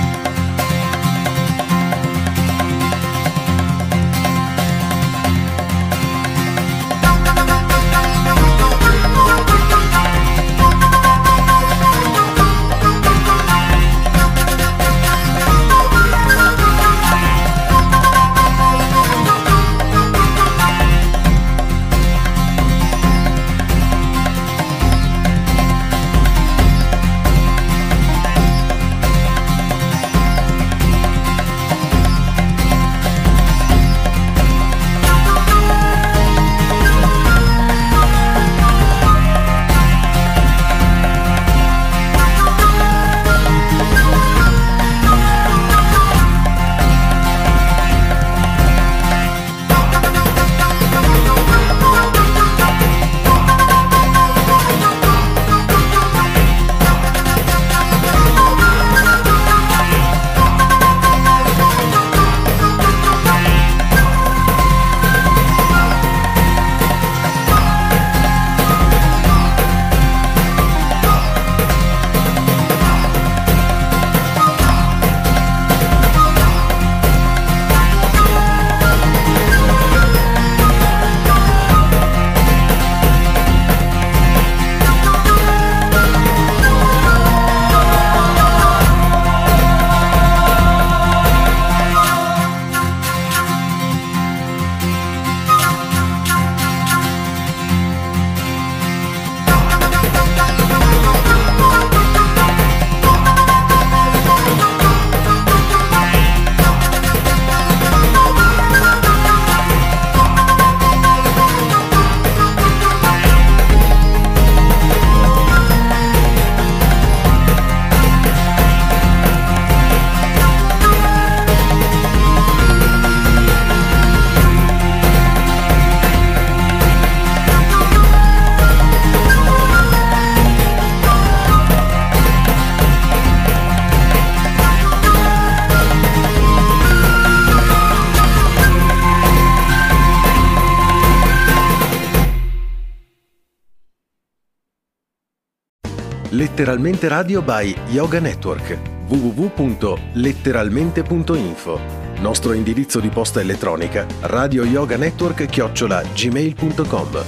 Letteralmente 146.61 147.07
Radio 147.07 147.41
by 147.41 147.75
Yoga 147.87 148.19
Network 148.19 148.77
www.letteralmente.info 149.07 151.79
Nostro 152.19 152.53
indirizzo 152.53 152.99
di 152.99 153.09
posta 153.09 153.41
elettronica 153.41 154.05
radio 154.21 154.63
yoga 154.63 154.95
network 154.95 155.47
chiocciola 155.47 156.03
gmail.com 156.13 157.23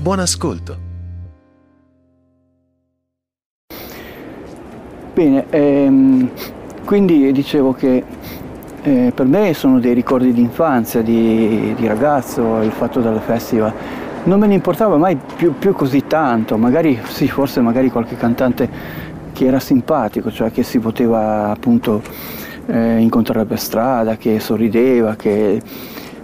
Buon 0.00 0.20
ascolto. 0.20 0.78
Bene, 5.12 5.44
ehm, 5.50 6.30
quindi 6.86 7.30
dicevo 7.32 7.74
che 7.74 8.02
eh, 8.80 9.12
per 9.14 9.26
me 9.26 9.52
sono 9.52 9.78
dei 9.78 9.92
ricordi 9.92 10.32
di 10.32 10.40
infanzia, 10.40 11.02
di, 11.02 11.74
di 11.74 11.86
ragazzo, 11.86 12.62
il 12.62 12.72
fatto 12.72 13.00
del 13.00 13.20
festival 13.20 13.99
non 14.24 14.38
me 14.38 14.46
ne 14.46 14.54
importava 14.54 14.96
mai 14.96 15.16
più, 15.36 15.54
più, 15.58 15.72
così 15.72 16.06
tanto, 16.06 16.56
magari 16.56 17.00
sì, 17.06 17.28
forse 17.28 17.60
magari 17.60 17.90
qualche 17.90 18.16
cantante 18.16 18.68
che 19.32 19.46
era 19.46 19.60
simpatico, 19.60 20.30
cioè 20.30 20.50
che 20.52 20.62
si 20.62 20.78
poteva 20.78 21.50
appunto 21.50 22.02
eh, 22.66 22.98
incontrare 22.98 23.46
per 23.46 23.58
strada, 23.58 24.16
che 24.16 24.38
sorrideva, 24.38 25.14
che 25.14 25.60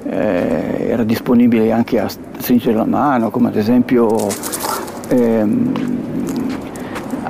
eh, 0.04 0.86
era 0.88 1.04
disponibile 1.04 1.72
anche 1.72 1.98
a 1.98 2.08
stringere 2.08 2.76
la 2.76 2.84
mano, 2.84 3.30
come 3.30 3.48
ad 3.48 3.56
esempio 3.56 4.28
ehm, 5.08 5.72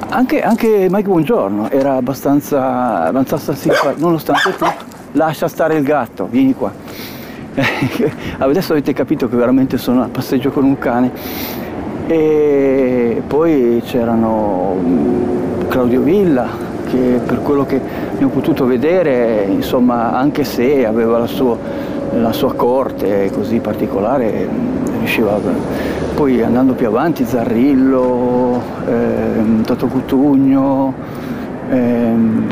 anche, 0.08 0.42
anche, 0.42 0.88
Mike 0.90 1.08
Buongiorno 1.08 1.70
era 1.70 1.94
abbastanza, 1.94 3.04
abbastanza 3.04 3.54
simpatico, 3.54 3.94
nonostante 3.98 4.50
tutto, 4.50 4.72
lascia 5.12 5.48
stare 5.48 5.76
il 5.76 5.84
gatto, 5.84 6.26
vieni 6.30 6.54
qua. 6.54 6.85
adesso 8.38 8.72
avete 8.72 8.92
capito 8.92 9.28
che 9.28 9.36
veramente 9.36 9.78
sono 9.78 10.02
a 10.02 10.08
passeggio 10.10 10.50
con 10.50 10.64
un 10.64 10.78
cane. 10.78 11.10
E 12.06 13.22
poi 13.26 13.82
c'erano 13.84 14.76
mm, 14.78 15.68
Claudio 15.68 16.02
Villa 16.02 16.48
che 16.88 17.20
per 17.24 17.42
quello 17.42 17.64
che 17.64 17.80
ne 18.16 18.24
ho 18.24 18.28
potuto 18.28 18.64
vedere 18.64 19.44
insomma 19.50 20.12
anche 20.12 20.44
se 20.44 20.86
aveva 20.86 21.18
la 21.18 21.26
sua, 21.26 21.58
la 22.12 22.32
sua 22.32 22.54
corte 22.54 23.28
così 23.32 23.58
particolare 23.58 24.48
mm, 24.48 24.98
riusciva 24.98 25.40
poi 26.14 26.42
andando 26.42 26.72
più 26.72 26.86
avanti 26.86 27.24
Zarrillo, 27.24 28.62
eh, 28.86 29.62
Toto 29.64 29.86
Cutugno 29.86 30.94
ehm, 31.68 32.46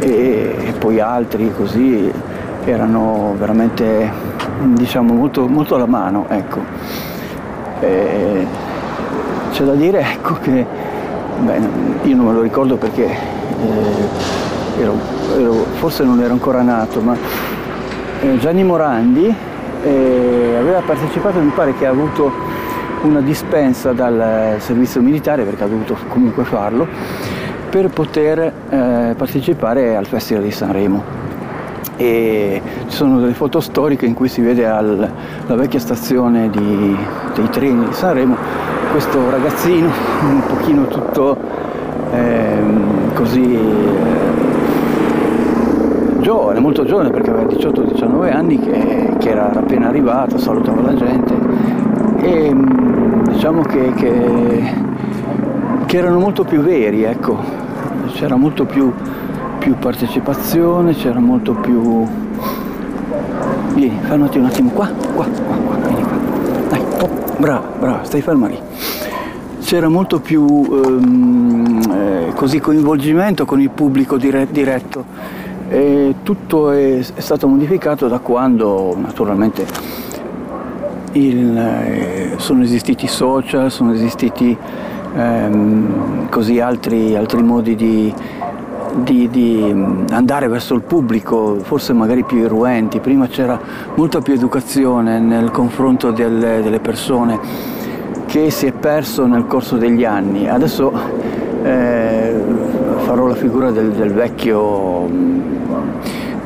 e, 0.00 0.54
e 0.68 0.72
poi 0.78 1.00
altri 1.00 1.52
così 1.54 2.10
erano 2.64 3.34
veramente 3.38 4.10
diciamo 4.62 5.14
molto, 5.14 5.46
molto 5.46 5.74
alla 5.74 5.86
mano 5.86 6.26
ecco. 6.28 6.60
c'è 7.80 9.64
da 9.64 9.74
dire 9.74 10.00
ecco 10.12 10.34
che 10.40 10.66
beh, 11.38 11.60
io 12.02 12.16
non 12.16 12.26
me 12.26 12.32
lo 12.32 12.40
ricordo 12.40 12.76
perché 12.76 13.06
eh, 13.06 14.80
ero, 14.80 14.98
ero, 15.36 15.52
forse 15.74 16.04
non 16.04 16.20
ero 16.20 16.32
ancora 16.32 16.62
nato 16.62 17.00
ma 17.00 17.16
eh, 18.20 18.38
Gianni 18.38 18.64
Morandi 18.64 19.34
eh, 19.82 20.56
aveva 20.58 20.80
partecipato 20.80 21.38
mi 21.40 21.52
pare 21.54 21.74
che 21.74 21.86
ha 21.86 21.90
avuto 21.90 22.32
una 23.02 23.20
dispensa 23.20 23.92
dal 23.92 24.56
servizio 24.60 25.02
militare 25.02 25.44
perché 25.44 25.64
ha 25.64 25.66
dovuto 25.68 25.96
comunque 26.08 26.44
farlo 26.44 26.86
per 27.68 27.88
poter 27.88 28.38
eh, 28.40 29.14
partecipare 29.16 29.96
al 29.96 30.06
Festival 30.06 30.44
di 30.44 30.50
Sanremo 30.50 31.23
e 31.96 32.60
ci 32.88 32.96
sono 32.96 33.20
delle 33.20 33.34
foto 33.34 33.60
storiche 33.60 34.06
in 34.06 34.14
cui 34.14 34.28
si 34.28 34.40
vede 34.40 34.66
al, 34.66 35.10
la 35.46 35.54
vecchia 35.54 35.78
stazione 35.78 36.50
di, 36.50 36.96
dei 37.34 37.48
treni 37.50 37.86
di 37.86 37.92
Sanremo. 37.92 38.36
Questo 38.90 39.30
ragazzino 39.30 39.86
un 39.86 40.42
pochino 40.46 40.86
tutto 40.86 41.36
eh, 42.12 42.62
così 43.14 43.58
giovane, 46.24 46.58
molto 46.58 46.84
giovane 46.84 47.10
perché 47.10 47.30
aveva 47.30 47.46
18-19 47.52 48.32
anni 48.32 48.58
che, 48.58 49.16
che, 49.18 49.28
era 49.28 49.52
appena 49.52 49.88
arrivato, 49.88 50.38
salutava 50.38 50.80
la 50.80 50.94
gente. 50.94 51.34
E 52.20 52.54
diciamo 53.30 53.60
che, 53.62 53.92
che, 53.94 54.62
che 55.84 55.96
erano 55.98 56.18
molto 56.18 56.44
più 56.44 56.62
veri, 56.62 57.02
ecco, 57.02 57.38
c'era 58.12 58.36
molto 58.36 58.64
più, 58.64 58.90
più 59.64 59.78
partecipazione, 59.78 60.92
c'era 60.92 61.20
molto 61.20 61.54
più... 61.54 62.06
Vieni, 63.72 63.98
fermati 64.02 64.36
un 64.36 64.44
attimo 64.44 64.68
qua, 64.68 64.90
qua, 65.14 65.24
qua, 65.24 65.56
qua, 65.56 65.76
vieni 65.76 66.02
qua. 66.02 66.16
Dai, 66.68 66.82
oh, 67.00 67.08
brava, 67.38 67.66
brava, 67.78 68.04
stai 68.04 68.20
ferma 68.20 68.46
lì. 68.48 68.58
C'era 69.62 69.88
molto 69.88 70.20
più 70.20 70.44
ehm, 70.70 71.80
eh, 71.90 72.32
così 72.34 72.60
coinvolgimento 72.60 73.46
con 73.46 73.58
il 73.58 73.70
pubblico 73.70 74.18
dire, 74.18 74.46
diretto. 74.50 75.02
E 75.70 76.16
tutto 76.22 76.70
è, 76.70 76.98
è, 76.98 77.20
stato 77.20 77.48
modificato 77.48 78.06
da 78.06 78.18
quando 78.18 78.94
naturalmente 79.00 79.66
il, 81.12 81.56
eh, 81.56 82.34
sono 82.36 82.62
esistiti 82.62 83.06
social, 83.06 83.70
sono 83.70 83.94
esistiti 83.94 84.54
ehm, 85.16 86.28
così 86.28 86.60
altri, 86.60 87.16
altri 87.16 87.42
modi 87.42 87.74
di, 87.74 88.12
di, 88.96 89.28
di, 89.28 89.74
andare 90.10 90.48
verso 90.48 90.74
il 90.74 90.82
pubblico, 90.82 91.58
forse 91.62 91.92
magari 91.92 92.24
più 92.24 92.38
irruenti. 92.38 93.00
Prima 93.00 93.26
c'era 93.26 93.58
molta 93.94 94.20
più 94.20 94.32
educazione 94.32 95.18
nel 95.18 95.50
confronto 95.50 96.10
delle, 96.10 96.62
delle 96.62 96.80
persone 96.80 97.38
che 98.26 98.50
si 98.50 98.66
è 98.66 98.72
perso 98.72 99.26
nel 99.26 99.46
corso 99.46 99.76
degli 99.76 100.04
anni. 100.04 100.48
Adesso 100.48 100.92
eh, 101.62 102.34
farò 102.98 103.26
la 103.26 103.34
figura 103.34 103.70
del, 103.70 103.90
del 103.90 104.12
vecchio 104.12 105.06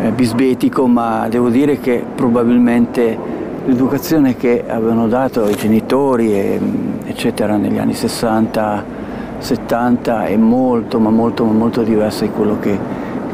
eh, 0.01 0.11
bisbetico, 0.11 0.87
ma 0.87 1.29
devo 1.29 1.49
dire 1.49 1.79
che 1.79 2.05
probabilmente 2.15 3.17
l'educazione 3.65 4.37
che 4.37 4.65
avevano 4.67 5.09
dato 5.09 5.49
i 5.49 5.55
genitori 5.55 6.33
e, 6.33 6.61
eccetera 7.05 7.57
negli 7.57 7.79
anni 7.79 7.95
60, 7.95 8.98
70 9.39 10.27
è 10.27 10.37
molto 10.37 10.99
ma 10.99 11.11
molto 11.11 11.45
ma 11.45 11.53
molto 11.53 11.83
diversa 11.83 12.25
di 12.25 12.31
quello 12.31 12.59
che, 12.59 12.79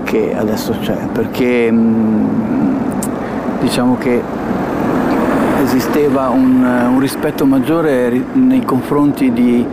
che 0.04 0.34
adesso 0.36 0.74
c'è 0.80 0.96
perché 1.12 1.72
diciamo 3.60 3.96
che 3.98 4.22
esisteva 5.64 6.28
un, 6.28 6.62
un, 6.62 7.00
rispetto 7.00 7.46
maggiore 7.46 8.22
nei 8.32 8.64
confronti 8.64 9.32
di, 9.32 9.64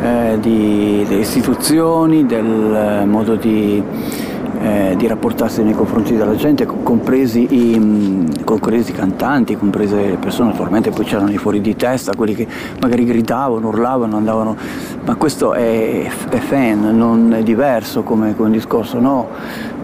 eh, 0.00 0.36
di, 0.40 1.04
delle 1.08 1.20
istituzioni, 1.20 2.26
del 2.26 3.04
modo 3.06 3.36
di 3.36 3.82
eh, 4.60 4.94
di 4.96 5.06
rapportarsi 5.06 5.62
nei 5.62 5.72
confronti 5.74 6.16
della 6.16 6.34
gente, 6.34 6.66
compresi 6.66 7.46
i, 7.50 7.78
mm, 7.78 8.26
compresi 8.44 8.90
i 8.90 8.94
cantanti, 8.94 9.56
comprese 9.56 9.96
le 9.96 10.16
persone, 10.16 10.50
naturalmente 10.50 10.90
poi 10.90 11.04
c'erano 11.04 11.30
i 11.30 11.36
fuori 11.36 11.60
di 11.60 11.76
testa, 11.76 12.14
quelli 12.14 12.34
che 12.34 12.46
magari 12.80 13.04
gridavano, 13.04 13.68
urlavano, 13.68 14.16
andavano, 14.16 14.56
ma 15.04 15.14
questo 15.16 15.52
è, 15.54 16.10
è 16.28 16.38
fan, 16.38 16.96
non 16.96 17.32
è 17.34 17.42
diverso 17.42 18.02
come, 18.02 18.34
come 18.34 18.50
discorso, 18.50 18.98
no? 18.98 19.28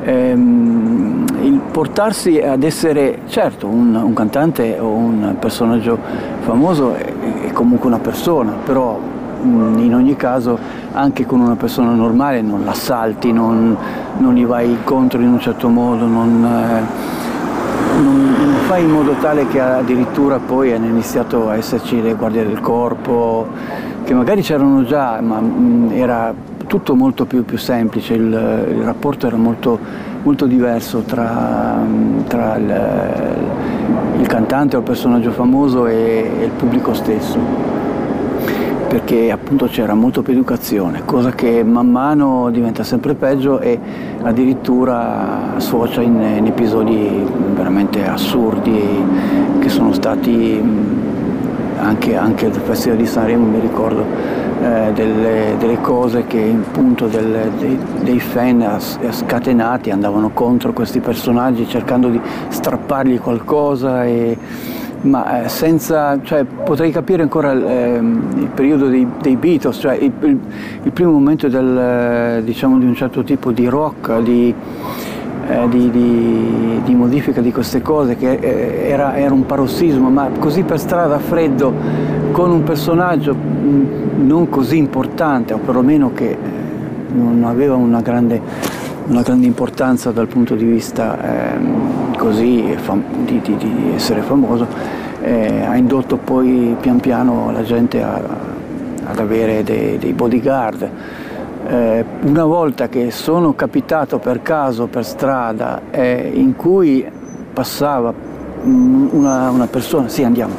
Ehm, 0.02 1.24
il 1.42 1.60
portarsi 1.70 2.38
ad 2.40 2.62
essere, 2.62 3.20
certo, 3.28 3.66
un, 3.66 3.94
un, 3.94 4.12
cantante 4.12 4.78
o 4.78 4.88
un 4.88 5.36
personaggio 5.38 5.98
famoso 6.40 6.94
è, 6.94 7.12
è 7.46 7.52
comunque 7.52 7.88
una 7.88 7.98
persona, 7.98 8.52
però 8.64 8.98
in 9.44 9.94
ogni 9.94 10.16
caso 10.16 10.58
anche 10.92 11.26
con 11.26 11.40
una 11.40 11.56
persona 11.56 11.92
normale 11.92 12.40
non 12.40 12.64
l'assalti, 12.64 13.32
non, 13.32 13.76
non 14.18 14.34
gli 14.34 14.44
vai 14.44 14.70
incontro 14.70 15.20
in 15.20 15.28
un 15.28 15.40
certo 15.40 15.68
modo, 15.68 16.06
non, 16.06 16.44
eh, 16.44 18.00
non, 18.00 18.34
non, 18.38 18.54
fai 18.66 18.82
in 18.82 18.90
modo 18.90 19.12
tale 19.20 19.46
che 19.48 19.60
addirittura 19.60 20.38
poi 20.38 20.72
hanno 20.72 20.86
iniziato 20.86 21.48
a 21.48 21.56
esserci 21.56 22.00
le 22.00 22.14
guardie 22.14 22.46
del 22.46 22.60
corpo, 22.60 23.48
che 24.04 24.14
magari 24.14 24.42
c'erano 24.42 24.84
già, 24.84 25.20
ma 25.20 25.40
mh, 25.40 25.90
era 25.92 26.32
tutto 26.66 26.94
molto 26.94 27.24
più, 27.24 27.44
più 27.44 27.58
semplice, 27.58 28.14
il, 28.14 28.22
il, 28.22 28.82
rapporto 28.82 29.26
era 29.26 29.36
molto, 29.36 29.78
molto 30.22 30.46
diverso 30.46 31.00
tra, 31.00 31.78
tra 32.26 32.56
il, 32.56 34.20
il, 34.20 34.26
cantante 34.26 34.76
o 34.76 34.78
il 34.80 34.84
personaggio 34.84 35.30
famoso 35.30 35.86
e, 35.86 36.30
e 36.40 36.44
il 36.44 36.50
pubblico 36.50 36.94
stesso 36.94 37.84
perché 38.94 39.32
appunto 39.32 39.66
c'era 39.66 39.94
molto 39.94 40.22
più 40.22 40.34
educazione, 40.34 41.02
cosa 41.04 41.32
che 41.32 41.64
man 41.64 41.90
mano 41.90 42.48
diventa 42.50 42.84
sempre 42.84 43.16
peggio 43.16 43.58
e 43.58 43.76
addirittura 44.22 45.54
sfocia 45.56 46.00
in, 46.00 46.14
in 46.36 46.46
episodi 46.46 47.26
veramente 47.56 48.06
assurdi 48.06 48.80
che 49.58 49.68
sono 49.68 49.92
stati 49.92 50.62
anche, 51.76 52.14
anche 52.14 52.46
al 52.46 52.52
Festival 52.52 52.96
di 52.96 53.06
Sanremo 53.06 53.44
mi 53.44 53.58
ricordo 53.58 54.04
eh, 54.62 54.92
delle, 54.94 55.56
delle, 55.58 55.80
cose 55.80 56.28
che 56.28 56.54
appunto 56.56 57.08
del, 57.08 57.50
dei, 57.58 57.76
dei, 58.00 58.20
fan 58.20 58.78
scatenati 58.78 59.90
andavano 59.90 60.30
contro 60.32 60.72
questi 60.72 61.00
personaggi 61.00 61.66
cercando 61.68 62.10
di 62.10 62.20
strappargli 62.48 63.18
qualcosa 63.18 64.04
e, 64.04 64.38
ma 65.04 65.44
eh, 65.44 65.48
senza, 65.48 66.18
cioè, 66.22 66.44
potrei 66.44 66.90
capire 66.90 67.22
ancora 67.22 67.52
eh, 67.52 67.96
il 67.96 68.48
periodo 68.54 68.88
dei, 68.88 69.06
dei 69.20 69.36
Beatles, 69.36 69.78
cioè 69.78 69.94
il, 69.94 70.12
il, 70.20 70.38
il, 70.82 70.92
primo 70.92 71.12
momento 71.12 71.48
del, 71.48 72.38
eh, 72.38 72.42
diciamo, 72.44 72.78
di 72.78 72.86
un 72.86 72.94
certo 72.94 73.22
tipo 73.22 73.52
di 73.52 73.66
rock, 73.66 74.20
di, 74.20 74.54
eh, 75.48 75.68
di, 75.68 75.90
di, 75.90 76.80
di, 76.84 76.94
modifica 76.94 77.40
di 77.40 77.52
queste 77.52 77.82
cose, 77.82 78.16
che 78.16 78.32
eh, 78.32 78.88
era, 78.88 79.16
era, 79.16 79.34
un 79.34 79.44
parossismo, 79.44 80.08
ma 80.08 80.30
così 80.38 80.62
per 80.62 80.78
strada 80.78 81.16
a 81.16 81.20
freddo, 81.20 81.72
con 82.32 82.50
un 82.50 82.62
personaggio 82.62 83.34
mm, 83.34 84.26
non 84.26 84.48
così 84.48 84.78
importante, 84.78 85.52
o 85.52 85.58
perlomeno 85.58 86.12
che 86.14 86.30
eh, 86.30 86.36
non 87.12 87.44
aveva 87.44 87.74
una 87.74 88.00
grande, 88.00 88.40
una 89.08 89.20
grande, 89.20 89.46
importanza 89.46 90.12
dal 90.12 90.28
punto 90.28 90.54
di 90.54 90.64
vista 90.64 91.18
ehm, 91.20 92.03
così 92.24 92.74
di, 93.26 93.40
di, 93.42 93.56
di, 93.58 93.92
essere 93.94 94.22
famoso, 94.22 94.66
eh, 95.20 95.60
ha 95.60 95.76
indotto 95.76 96.16
poi 96.16 96.74
pian 96.80 96.98
piano 96.98 97.52
la 97.52 97.62
gente 97.62 98.02
a, 98.02 98.18
ad 99.04 99.18
avere 99.18 99.62
dei, 99.62 99.98
dei 99.98 100.14
bodyguard. 100.14 100.88
Eh, 101.66 102.04
una 102.22 102.44
volta 102.44 102.88
che 102.88 103.10
sono 103.10 103.54
capitato 103.54 104.18
per 104.18 104.40
caso 104.40 104.86
per 104.86 105.04
strada 105.04 105.82
eh, 105.90 106.30
in 106.34 106.56
cui 106.56 107.06
passava 107.52 108.12
una, 108.62 109.50
una, 109.50 109.66
persona, 109.66 110.08
sì 110.08 110.24
andiamo, 110.24 110.54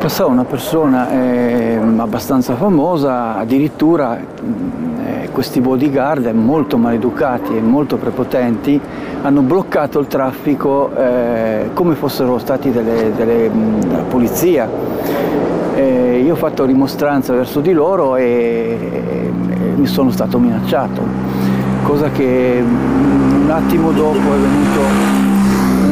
passava 0.00 0.30
una 0.30 0.44
persona 0.44 1.10
eh, 1.10 1.78
abbastanza 1.98 2.56
famosa, 2.56 3.36
addirittura 3.36 4.18
eh, 4.18 5.28
questi 5.30 5.60
bodyguard 5.60 6.26
molto 6.28 6.78
maleducati 6.78 7.54
e 7.54 7.60
molto 7.60 7.98
prepotenti 7.98 8.80
hanno 9.20 9.42
bloccato 9.42 9.98
il 9.98 10.06
traffico 10.06 10.90
eh, 10.96 11.68
come 11.74 11.96
fossero 11.96 12.38
stati 12.38 12.70
delle, 12.70 13.12
delle, 13.14 13.50
della 13.52 14.02
polizia. 14.04 14.66
Eh, 15.74 16.22
io 16.24 16.32
ho 16.32 16.36
fatto 16.36 16.64
rimostranza 16.64 17.34
verso 17.34 17.60
di 17.60 17.72
loro 17.72 18.16
e 18.16 19.30
mi 19.76 19.86
sono 19.86 20.10
stato 20.10 20.38
minacciato, 20.38 21.02
cosa 21.82 22.08
che 22.08 22.64
un 22.64 23.50
attimo 23.50 23.90
dopo 23.92 24.16
è 24.16 24.38
venuto 24.38 25.19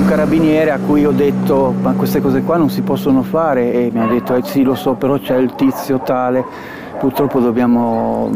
carabiniere 0.09 0.71
a 0.71 0.79
cui 0.79 1.05
ho 1.05 1.11
detto 1.11 1.75
ma 1.83 1.93
queste 1.93 2.23
cose 2.23 2.41
qua 2.41 2.57
non 2.57 2.71
si 2.71 2.81
possono 2.81 3.23
fare 3.23 3.73
e 3.75 3.91
mi 3.93 4.01
ha 4.01 4.07
detto 4.07 4.35
eh 4.35 4.43
sì 4.43 4.63
lo 4.63 4.75
so 4.75 4.95
però 4.95 5.19
c'è 5.19 5.37
il 5.37 5.53
tizio 5.55 6.01
tale, 6.01 6.43
purtroppo 6.99 7.41
dobbiamo 7.41 8.31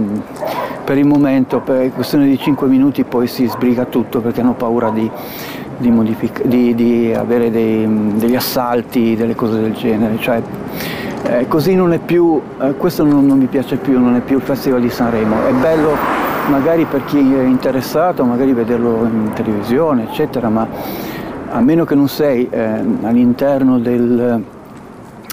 per 0.85 0.99
il 0.99 1.07
momento, 1.07 1.61
per 1.61 1.91
questione 1.95 2.27
di 2.27 2.39
5 2.39 2.69
minuti 2.69 3.05
poi 3.05 3.27
si 3.27 3.47
sbriga 3.47 3.87
tutto 3.87 4.21
perché 4.21 4.43
hanno 4.43 4.53
paura 4.53 4.91
di, 4.91 5.11
di, 5.79 5.91
modific- 5.91 6.45
di, 6.45 6.75
di 6.75 7.15
avere 7.15 7.51
dei, 7.51 7.89
degli 8.17 8.37
assalti, 8.37 9.17
delle 9.17 9.35
cose 9.35 9.61
del 9.61 9.73
genere. 9.73 10.19
Cioè, 10.19 10.43
eh, 11.23 11.49
così 11.49 11.75
non 11.75 11.95
è 11.95 11.99
più, 11.99 12.39
eh, 12.61 12.75
questo 12.75 13.05
non, 13.05 13.25
non 13.25 13.39
mi 13.39 13.47
piace 13.47 13.77
più, 13.77 13.99
non 13.99 14.17
è 14.17 14.21
più 14.21 14.37
il 14.37 14.43
Festival 14.43 14.83
di 14.83 14.91
Sanremo. 14.91 15.47
È 15.47 15.53
bello 15.53 15.97
magari 16.49 16.85
per 16.85 17.05
chi 17.05 17.19
è 17.19 17.43
interessato, 17.43 18.25
magari 18.25 18.53
vederlo 18.53 19.05
in 19.05 19.31
televisione, 19.33 20.03
eccetera, 20.11 20.49
ma 20.49 20.67
a 21.53 21.61
meno 21.61 21.85
che 21.85 21.95
non 21.95 22.09
sei 22.09 22.49
eh, 22.49 22.61
all'interno 23.03 23.79
del, 23.79 24.43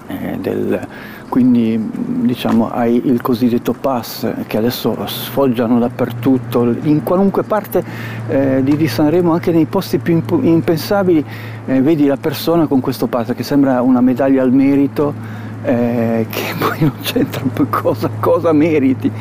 eh, 0.08 0.38
del 0.40 0.88
quindi 1.30 1.80
diciamo 1.94 2.72
hai 2.72 3.02
il 3.06 3.22
cosiddetto 3.22 3.74
pass 3.74 4.28
che 4.48 4.58
adesso 4.58 4.98
sfoggiano 5.06 5.78
dappertutto, 5.80 6.76
in 6.84 7.04
qualunque 7.04 7.44
parte 7.44 7.84
eh, 8.28 8.62
di, 8.64 8.88
Sanremo, 8.88 9.32
anche 9.32 9.52
nei 9.52 9.66
posti 9.66 10.00
più 10.00 10.16
imp- 10.16 10.40
impensabili, 10.42 11.24
eh, 11.68 11.82
vedi 11.82 12.08
la 12.08 12.18
persona 12.18 12.66
con 12.66 12.80
questo 12.82 13.06
pass 13.06 13.34
che 13.34 13.44
sembra 13.44 13.82
una 13.82 14.02
medaglia 14.02 14.42
al 14.42 14.52
merito. 14.52 15.38
Eh, 15.62 16.26
che 16.30 16.56
poi 16.58 16.80
non 16.80 16.94
c'entra 17.02 17.44
cosa, 17.70 18.10
cosa, 18.18 18.54
meriti, 18.54 19.12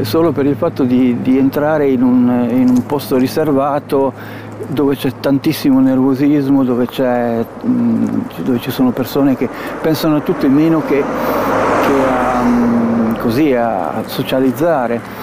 solo 0.00 0.32
per 0.32 0.44
il 0.44 0.56
fatto 0.56 0.82
di, 0.82 1.18
di 1.22 1.38
entrare 1.38 1.88
in 1.88 2.02
un, 2.02 2.48
in 2.50 2.68
un 2.68 2.84
posto 2.84 3.16
riservato 3.16 4.12
dove 4.68 4.96
c'è 4.96 5.12
tantissimo 5.20 5.80
nervosismo, 5.80 6.64
dove, 6.64 6.86
dove, 6.92 8.60
ci 8.60 8.70
sono 8.70 8.90
persone 8.90 9.36
che 9.36 9.48
pensano 9.80 10.16
a 10.16 10.20
tutto 10.20 10.46
e 10.46 10.48
meno 10.48 10.82
che, 10.84 11.02
che 11.02 12.08
a, 12.08 12.42
così, 13.20 13.52
a 13.54 14.02
socializzare. 14.06 15.22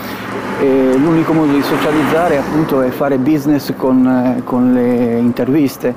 E 0.60 0.96
l'unico 0.96 1.34
modo 1.34 1.54
di 1.54 1.62
socializzare 1.64 2.38
appunto 2.38 2.82
è 2.82 2.90
fare 2.90 3.18
business 3.18 3.74
con, 3.76 4.42
con 4.44 4.74
le 4.74 5.18
interviste 5.18 5.96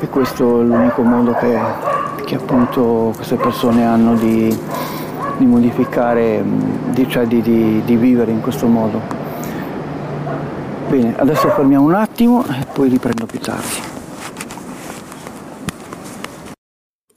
e 0.00 0.08
questo 0.08 0.60
è 0.60 0.64
l'unico 0.64 1.02
modo 1.02 1.32
che, 1.32 1.58
che 2.24 2.34
appunto 2.36 3.12
queste 3.16 3.36
persone 3.36 3.84
hanno 3.84 4.14
di, 4.14 4.56
di 5.38 5.46
modificare, 5.46 6.44
di, 6.90 7.08
cioè 7.08 7.26
di, 7.26 7.40
di 7.84 7.96
vivere 7.96 8.30
in 8.30 8.40
questo 8.40 8.66
modo. 8.66 9.23
Bene, 10.88 11.14
adesso 11.16 11.48
fermiamo 11.50 11.86
un 11.86 11.94
attimo 11.94 12.44
e 12.44 12.66
poi 12.72 12.88
riprendo 12.88 13.26
più 13.26 13.40
tardi. 13.40 13.92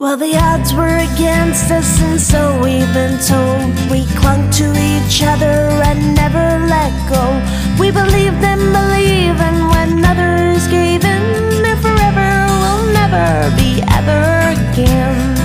Well, 0.00 0.16
the 0.16 0.36
odds 0.36 0.72
were 0.74 0.98
against 1.12 1.70
us, 1.70 2.00
and 2.00 2.20
so 2.20 2.56
we've 2.62 2.92
been 2.92 3.18
told. 3.18 3.74
We 3.90 4.06
clung 4.20 4.48
to 4.52 4.72
each 4.78 5.22
other 5.22 5.68
and 5.82 6.14
never 6.14 6.58
let 6.68 6.92
go. 7.08 7.40
We 7.80 7.90
believed 7.90 8.42
and 8.44 8.72
believed, 8.72 9.40
and 9.40 9.68
when 9.68 10.04
others 10.04 10.68
gave 10.68 11.04
in, 11.04 11.62
there 11.62 11.76
forever 11.78 12.46
will 12.60 12.92
never 12.92 13.50
be 13.56 13.82
ever 13.90 14.54
again. 14.54 15.37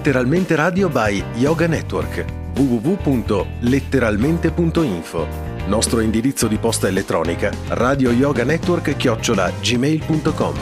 Letteralmente 0.00 0.56
Radio 0.56 0.88
by 0.88 1.22
Yoga 1.34 1.66
Network 1.66 2.24
www.letteralmente.info 2.56 5.26
Nostro 5.66 6.00
indirizzo 6.00 6.46
di 6.46 6.56
posta 6.56 6.88
elettronica 6.88 7.50
radio 7.68 8.10
yoga 8.10 8.44
network 8.44 8.96
chiocciola 8.96 9.52
gmail.com 9.60 10.54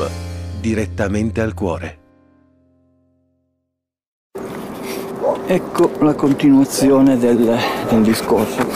Direttamente 0.60 1.40
al 1.40 1.54
cuore. 1.54 1.98
Ecco 5.46 5.92
la 6.00 6.14
continuazione 6.14 7.16
del, 7.16 7.56
del 7.88 8.02
discorso. 8.02 8.66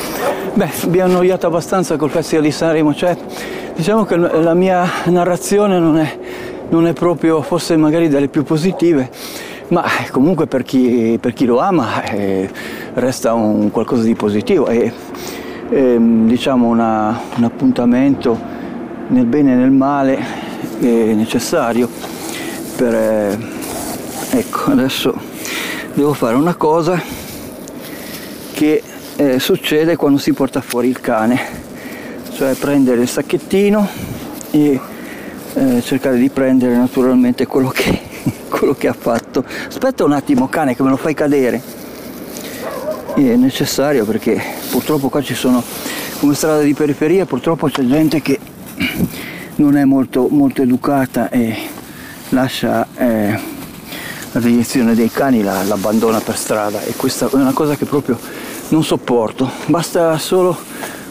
Beh, 0.55 0.71
abbiamo 0.85 1.11
annoiato 1.11 1.49
abbastanza 1.49 1.97
col 1.97 2.11
Festival 2.11 2.45
di 2.45 2.53
Sanremo, 2.53 2.95
cioè 2.95 3.17
diciamo 3.75 4.05
che 4.05 4.17
la 4.17 4.55
mia 4.55 4.89
narrazione 5.07 5.81
non 5.81 5.99
è, 5.99 6.17
non 6.69 6.87
è 6.87 6.93
proprio, 6.93 7.43
forse 7.43 7.77
magari 7.77 8.09
delle 8.09 8.29
più 8.29 8.45
positive, 8.45 9.11
ma 9.69 9.85
comunque 10.11 10.47
per 10.47 10.63
chi, 10.63 11.19
per 11.21 11.33
chi 11.33 11.45
lo 11.45 11.59
ama 11.59 12.03
eh, 12.05 12.49
resta 12.95 13.35
un 13.35 13.71
qualcosa 13.71 14.03
di 14.03 14.15
positivo 14.15 14.67
e 14.69 14.93
eh, 15.71 15.97
diciamo 15.99 16.69
una, 16.69 17.21
un 17.37 17.45
appuntamento 17.45 18.39
nel 19.09 19.27
bene 19.27 19.53
e 19.53 19.57
nel 19.57 19.71
male 19.71 20.19
è 20.81 21.13
necessario 21.15 21.89
per 22.77 22.95
eh, 22.95 23.39
ecco 24.31 24.71
adesso 24.71 25.15
devo 25.95 26.13
fare 26.13 26.37
una 26.37 26.55
cosa 26.55 27.01
che 28.53 28.83
eh, 29.17 29.39
succede 29.39 29.97
quando 29.97 30.19
si 30.19 30.33
porta 30.33 30.61
fuori 30.61 30.89
il 30.89 31.01
cane 31.01 31.41
cioè 32.33 32.55
prendere 32.55 33.03
il 33.03 33.09
sacchettino 33.09 33.89
e 34.51 34.81
eh, 35.55 35.83
cercare 35.83 36.17
di 36.17 36.29
prendere 36.31 36.77
naturalmente 36.77 37.47
quello 37.47 37.69
che 37.69 38.12
quello 38.53 38.75
che 38.75 38.87
ha 38.87 38.93
fatto. 38.93 39.45
Aspetta 39.67 40.05
un 40.05 40.13
attimo 40.13 40.49
cane 40.49 40.77
che 40.77 40.83
me 40.83 40.91
lo 40.91 40.97
fai 40.97 41.15
cadere. 41.15 41.61
è 43.15 43.21
necessario 43.21 44.05
perché 44.05 44.41
purtroppo 44.71 45.09
qua 45.09 45.23
ci 45.23 45.35
sono, 45.35 45.63
come 46.21 46.35
strada 46.35 46.61
di 46.61 46.75
periferia, 46.75 47.25
purtroppo 47.25 47.69
c'è 47.69 47.83
gente 47.83 48.21
che 48.21 48.39
non 49.57 49.77
è 49.77 49.85
molto, 49.85 50.29
molto 50.31 50.63
educata 50.63 51.31
e 51.31 51.57
lascia 52.31 52.87
eh, 52.97 53.39
la 54.33 54.41
deiezione 54.41 54.95
dei 54.95 55.11
cani, 55.11 55.43
la, 55.43 55.63
l'abbandona 55.63 56.21
per 56.21 56.37
strada 56.37 56.83
e 56.83 56.93
questa 56.95 57.29
è 57.29 57.35
una 57.35 57.53
cosa 57.53 57.75
che 57.75 57.87
proprio 57.87 58.19
non 58.69 58.85
sopporto. 58.85 59.51
Basta 59.67 60.17
solo 60.19 60.57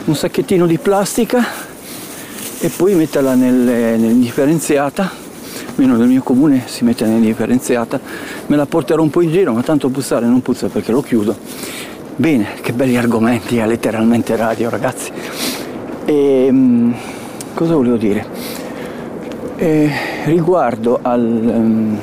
un 0.05 0.15
sacchettino 0.15 0.65
di 0.65 0.77
plastica 0.77 1.43
e 2.59 2.69
poi 2.69 2.93
metterla 2.93 3.33
nel, 3.33 3.53
nell'indifferenziata 3.53 5.29
almeno 5.75 5.97
nel 5.97 6.07
mio 6.07 6.21
comune 6.21 6.63
si 6.65 6.83
mette 6.83 7.05
nell'indifferenziata, 7.05 7.99
me 8.47 8.55
la 8.55 8.65
porterò 8.65 9.01
un 9.01 9.09
po' 9.09 9.21
in 9.21 9.31
giro, 9.31 9.53
ma 9.53 9.61
tanto 9.61 9.89
puzzare 9.89 10.25
non 10.25 10.41
puzza 10.41 10.67
perché 10.67 10.91
lo 10.91 11.01
chiudo. 11.01 11.35
Bene, 12.15 12.47
che 12.61 12.73
belli 12.73 12.97
argomenti, 12.97 13.57
è 13.57 13.65
letteralmente 13.65 14.35
radio 14.35 14.69
ragazzi. 14.69 15.11
E, 16.05 16.45
ehm, 16.45 16.93
cosa 17.53 17.75
volevo 17.75 17.95
dire? 17.95 18.25
E, 19.55 19.89
riguardo 20.25 20.99
al, 21.01 21.21
um, 21.21 21.97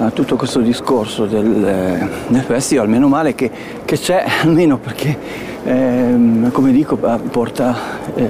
a 0.00 0.10
tutto 0.10 0.36
questo 0.36 0.60
discorso 0.60 1.26
del, 1.26 2.08
del, 2.28 2.42
festival, 2.42 2.88
meno 2.88 3.08
male 3.08 3.34
che, 3.34 3.50
che 3.84 3.98
c'è, 3.98 4.24
almeno 4.42 4.78
perché, 4.78 5.16
eh, 5.64 6.16
come 6.50 6.72
dico, 6.72 6.96
porta 6.96 7.76
eh, 8.14 8.28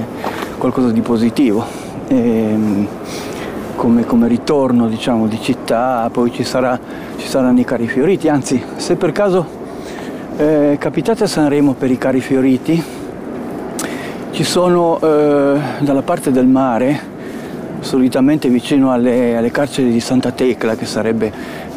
qualcosa 0.59 0.91
di 0.91 1.01
positivo. 1.01 1.65
E, 2.09 2.87
come, 3.77 4.05
come 4.05 4.27
ritorno 4.27 4.89
diciamo, 4.89 5.29
di 5.29 5.41
città, 5.41 6.09
poi 6.11 6.33
ci 6.33 6.43
sarà 6.43 6.79
saranno 7.27 7.61
i 7.61 7.65
cari 7.65 7.87
fioriti, 7.87 8.29
anzi 8.29 8.63
se 8.77 8.97
per 8.97 9.13
caso 9.13 9.45
eh, 10.39 10.77
capitate 10.79 11.25
a 11.25 11.27
Sanremo 11.27 11.75
per 11.75 11.91
i 11.91 11.99
cari 11.99 12.21
fioriti, 12.21 12.83
ci 14.31 14.45
sono 14.45 14.99
eh, 15.01 15.59
dalla 15.81 16.03
parte 16.03 16.31
del 16.31 16.47
mare, 16.47 17.15
solitamente 17.81 18.49
vicino 18.49 18.91
alle, 18.93 19.37
alle, 19.37 19.51
carceri 19.51 19.91
di 19.91 20.01
Santa 20.01 20.31
Tecla, 20.31 20.77
che 20.77 20.87
sarebbe 20.87 21.33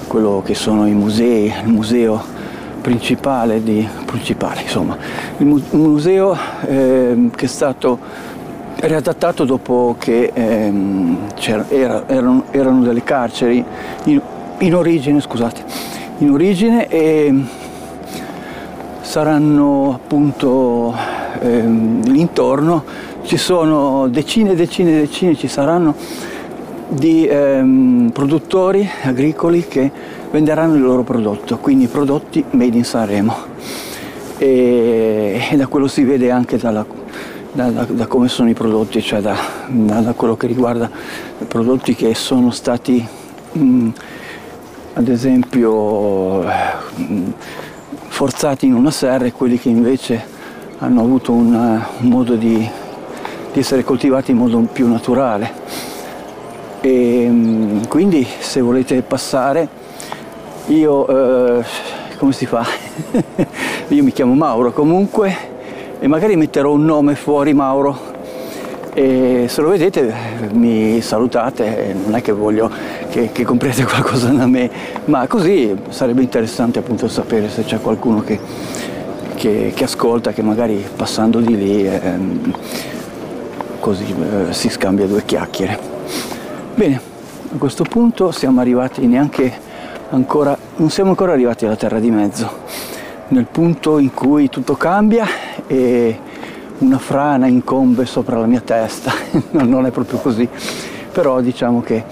quello 0.07 0.41
che 0.45 0.55
sono 0.55 0.87
i 0.87 0.93
musei, 0.93 1.53
il 1.63 1.71
museo 1.71 2.21
principale, 2.81 3.61
di, 3.61 3.87
principale 4.05 4.61
insomma, 4.61 4.97
il 5.37 5.61
museo 5.71 6.37
eh, 6.65 7.29
che 7.35 7.45
è 7.45 7.49
stato 7.49 7.99
riadattato 8.81 9.43
dopo 9.43 9.95
che 9.97 10.31
ehm, 10.33 11.17
era, 11.69 12.03
erano, 12.07 12.45
erano, 12.51 12.81
delle 12.81 13.03
carceri 13.03 13.63
in, 14.05 14.21
in, 14.59 14.75
origine, 14.75 15.19
scusate, 15.19 15.63
in 16.19 16.31
origine 16.31 16.87
e 16.87 17.33
saranno 19.01 19.93
appunto 19.93 20.93
ehm, 21.41 22.03
l'intorno, 22.05 22.83
ci 23.23 23.37
sono 23.37 24.07
decine 24.07 24.51
e 24.51 24.55
decine 24.55 24.91
e 24.91 24.99
decine, 25.01 25.35
ci 25.35 25.47
saranno 25.47 25.93
di 26.87 27.27
ehm, 27.27 28.11
produttori 28.13 28.87
agricoli 29.03 29.67
che 29.67 29.91
venderanno 30.31 30.75
il 30.75 30.81
loro 30.81 31.03
prodotto, 31.03 31.57
quindi 31.57 31.87
prodotti 31.87 32.43
made 32.51 32.77
in 32.77 32.85
Sanremo. 32.85 33.35
E, 34.37 35.47
e 35.51 35.55
da 35.57 35.67
quello 35.67 35.87
si 35.87 36.03
vede 36.03 36.31
anche 36.31 36.57
dalla 36.57 36.85
da, 37.51 37.69
da, 37.71 37.83
da, 37.85 38.07
come 38.07 38.27
sono 38.27 38.49
i 38.49 38.53
prodotti, 38.53 39.01
cioè 39.01 39.21
da, 39.21 39.35
da, 39.67 40.13
quello 40.13 40.37
che 40.37 40.45
riguarda 40.45 40.89
prodotti 41.47 41.95
che 41.95 42.13
sono 42.13 42.51
stati 42.51 43.05
mh, 43.53 43.59
mm, 43.59 43.89
ad 44.93 45.07
esempio 45.07 46.43
mh, 46.43 46.51
mm, 47.01 47.29
forzati 48.07 48.67
in 48.67 48.75
una 48.75 48.91
serra 48.91 49.25
e 49.25 49.31
quelli 49.31 49.57
che 49.57 49.69
invece 49.69 50.37
hanno 50.79 51.01
avuto 51.01 51.31
un, 51.31 51.53
un 51.53 52.07
modo 52.07 52.35
di, 52.35 52.55
di, 53.51 53.59
essere 53.59 53.83
coltivati 53.83 54.31
in 54.31 54.37
modo 54.37 54.59
più 54.71 54.87
naturale. 54.87 55.51
E, 56.81 57.27
mh, 57.27 57.33
mm, 57.33 57.83
quindi 57.85 58.27
se 58.39 58.61
volete 58.61 59.01
passare, 59.01 59.67
io 60.67 61.07
eh, 61.59 61.65
come 62.17 62.31
si 62.31 62.45
fa? 62.45 62.63
io 63.87 64.03
mi 64.03 64.11
chiamo 64.11 64.35
Mauro 64.35 64.71
comunque 64.71 65.57
e 65.99 66.07
magari 66.07 66.35
metterò 66.35 66.71
un 66.71 66.85
nome 66.85 67.15
fuori 67.15 67.53
Mauro. 67.53 68.17
E 68.93 69.45
se 69.47 69.61
lo 69.61 69.69
vedete 69.69 70.13
mi 70.53 70.99
salutate, 71.01 71.95
non 72.03 72.15
è 72.15 72.21
che 72.21 72.31
voglio 72.31 72.71
che, 73.09 73.31
che 73.31 73.43
comprete 73.43 73.83
qualcosa 73.85 74.29
da 74.29 74.47
me, 74.47 74.69
ma 75.05 75.27
così 75.27 75.75
sarebbe 75.89 76.21
interessante 76.21 76.79
appunto 76.79 77.07
sapere 77.07 77.49
se 77.49 77.63
c'è 77.63 77.79
qualcuno 77.79 78.21
che, 78.21 78.39
che, 79.35 79.73
che 79.75 79.83
ascolta, 79.83 80.31
che 80.31 80.41
magari 80.41 80.83
passando 80.95 81.39
di 81.39 81.55
lì 81.55 81.85
ehm, 81.85 82.53
così 83.79 84.05
eh, 84.05 84.53
si 84.53 84.69
scambia 84.69 85.05
due 85.05 85.23
chiacchiere. 85.23 85.79
Bene, 86.75 86.99
a 87.53 87.57
questo 87.57 87.83
punto 87.83 88.31
siamo 88.31 88.61
arrivati 88.61 89.05
neanche 89.05 89.67
ancora, 90.09 90.57
non 90.77 90.89
siamo 90.89 91.11
ancora 91.11 91.33
arrivati 91.33 91.65
alla 91.65 91.75
terra 91.75 91.99
di 91.99 92.09
mezzo, 92.09 92.49
nel 93.29 93.45
punto 93.45 93.99
in 93.99 94.13
cui 94.13 94.49
tutto 94.49 94.75
cambia 94.75 95.48
e 95.69 96.19
una 96.79 96.97
frana 96.97 97.45
incombe 97.45 98.05
sopra 98.07 98.39
la 98.39 98.47
mia 98.47 98.61
testa, 98.61 99.11
non 99.51 99.85
è 99.85 99.91
proprio 99.91 100.17
così, 100.17 100.49
però 101.11 101.41
diciamo 101.41 101.81
che 101.81 102.03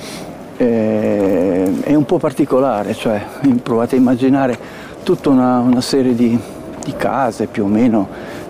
eh, 0.58 1.82
è 1.82 1.96
un 1.96 2.06
po' 2.06 2.20
particolare, 2.20 2.94
cioè 2.94 3.20
provate 3.64 3.96
a 3.96 3.98
immaginare 3.98 4.58
tutta 5.02 5.30
una, 5.30 5.58
una 5.58 5.82
serie 5.82 6.14
di, 6.14 6.38
di, 6.84 6.94
case 6.96 7.48
più 7.48 7.64
o 7.64 7.68
meno, 7.68 8.08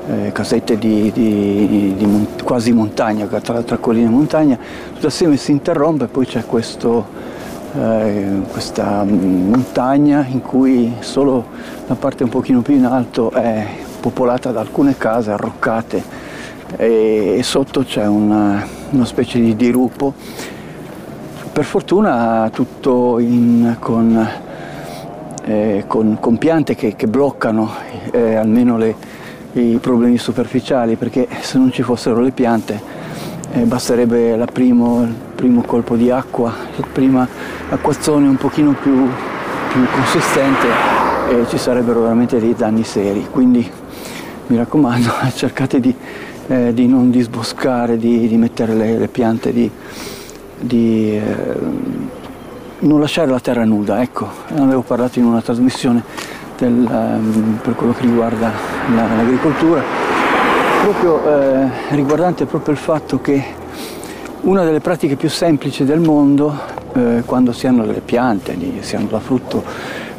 eh, 0.10 0.32
casette 0.34 0.78
di, 0.78 1.10
di, 1.13 1.93
di 1.96 2.06
mont- 2.06 2.43
quasi 2.43 2.74
montagna, 2.74 3.26
tra, 3.28 3.62
tra 3.62 3.78
colline 3.78 4.08
e 4.08 4.10
montagna, 4.10 4.58
tutto 4.93 5.08
assieme 5.08 5.38
si 5.38 5.52
interrompe 5.52 6.06
e 6.06 6.08
poi 6.08 6.26
c'è 6.26 6.46
questo, 6.46 7.06
eh, 7.74 8.41
questa 8.52 9.06
montagna 9.06 10.26
in 10.28 10.41
cui 10.41 10.91
solo 11.00 11.46
la 11.88 11.96
parte 11.96 12.24
un 12.24 12.30
pochino 12.30 12.62
più 12.62 12.76
in 12.76 12.86
alto 12.86 13.32
è 13.32 13.86
popolata 14.08 14.52
da 14.52 14.62
alcune 14.62 14.98
case 14.98 15.32
arroccate 15.32 16.02
e, 16.78 17.36
e 17.38 17.43
sotto 17.43 17.84
c'è 17.84 18.06
una, 18.06 18.65
una, 18.91 19.06
specie 19.06 19.39
di 19.39 19.56
dirupo. 19.56 20.13
Per 21.52 21.65
fortuna 21.65 22.50
tutto 22.54 23.20
in, 23.20 23.76
con, 23.80 24.30
eh, 25.43 25.84
con, 25.88 26.17
con, 26.20 26.38
piante 26.38 26.76
che, 26.76 26.96
che 26.96 27.08
bloccano 27.08 27.70
eh, 28.12 28.36
almeno 28.36 28.78
le, 28.78 28.96
i 29.54 29.78
problemi 29.82 30.17
superficiali, 30.17 30.96
perché 30.96 31.28
se 31.41 31.58
non 31.58 31.72
ci 31.72 31.82
fossero 31.82 32.22
le 32.22 32.32
piante 32.32 32.80
eh, 33.52 33.63
basterebbe 33.63 34.38
primo, 34.54 35.02
il 35.02 35.15
primo 35.36 35.63
colpo 35.63 35.96
di 35.96 36.10
acqua, 36.12 36.54
la 36.76 36.88
prima 36.91 37.28
acquazzone 37.70 38.28
un 38.28 38.38
pochino 38.38 38.74
più, 38.74 39.08
più 39.72 39.86
consistente 39.91 40.67
e 41.30 41.46
ci 41.50 41.58
sarebbero 41.58 42.02
veramente 42.04 42.39
dei 42.39 42.54
danni 42.56 42.84
seri. 42.84 43.28
Quindi 43.30 43.70
mi 44.47 44.57
raccomando 44.57 45.10
cercate 45.33 45.79
di, 45.79 45.93
eh, 46.47 46.73
di 46.73 46.88
non 46.88 47.10
disboscare, 47.12 47.97
di, 47.97 48.27
di 48.27 48.38
mettere 48.38 48.73
le, 48.73 48.97
le, 48.97 49.07
piante, 49.07 49.51
di, 49.51 49.69
di 50.60 51.17
eh, 51.17 51.60
non 52.79 52.99
lasciare 52.99 53.29
la 53.29 53.39
terra 53.39 53.65
nuda, 53.65 54.01
ecco, 54.01 54.27
ne 54.49 54.62
avevo 54.62 54.81
parlato 54.81 55.19
in 55.19 55.25
una 55.25 55.41
trasmissione 55.41 56.03
del, 56.57 56.73
um, 56.73 57.60
per 57.62 57.75
quello 57.75 57.93
che 57.93 58.01
riguarda 58.01 58.51
la, 58.93 59.07
l'agricoltura, 59.15 59.83
proprio 60.83 61.25
eh, 61.25 61.69
riguardante 61.89 62.45
proprio 62.45 62.73
il 62.73 62.79
fatto 62.79 63.19
che 63.19 63.43
una 64.41 64.63
delle 64.63 64.79
pratiche 64.79 65.15
più 65.15 65.29
semplici 65.29 65.83
del 65.83 65.99
mondo, 65.99 66.55
eh, 66.93 67.23
quando 67.25 67.51
si 67.51 67.67
hanno 67.67 67.86
delle 67.86 68.01
piante, 68.01 68.55
si 68.79 68.95
hanno 68.95 69.07
da 69.07 69.19
frutto 69.19 69.63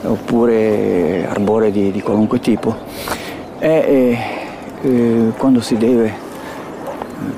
oppure 0.03 1.27
arbore 1.29 1.71
di 1.73 2.01
qualunque 2.05 2.39
tipo, 2.39 2.77
è 3.59 3.67
eh, 3.67 4.19
eh, 4.83 5.33
quando 5.37 5.61
si 5.61 5.77
deve 5.77 6.27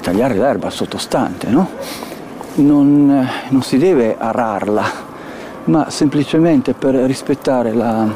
tagliare 0.01 0.35
l'erba 0.35 0.71
sottostante, 0.71 1.49
no? 1.49 1.69
non, 2.57 3.29
non, 3.49 3.63
si 3.63 3.79
deve 3.79 4.17
ararla, 4.19 4.85
ma 5.65 5.89
semplicemente 5.89 6.75
per 6.75 6.95
rispettare 6.95 7.73
la, 7.73 8.07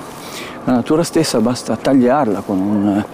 la 0.64 0.72
natura 0.72 1.02
stessa 1.02 1.40
basta 1.40 1.76
tagliarla 1.76 2.40
con, 2.40 2.60
un, 2.60 3.04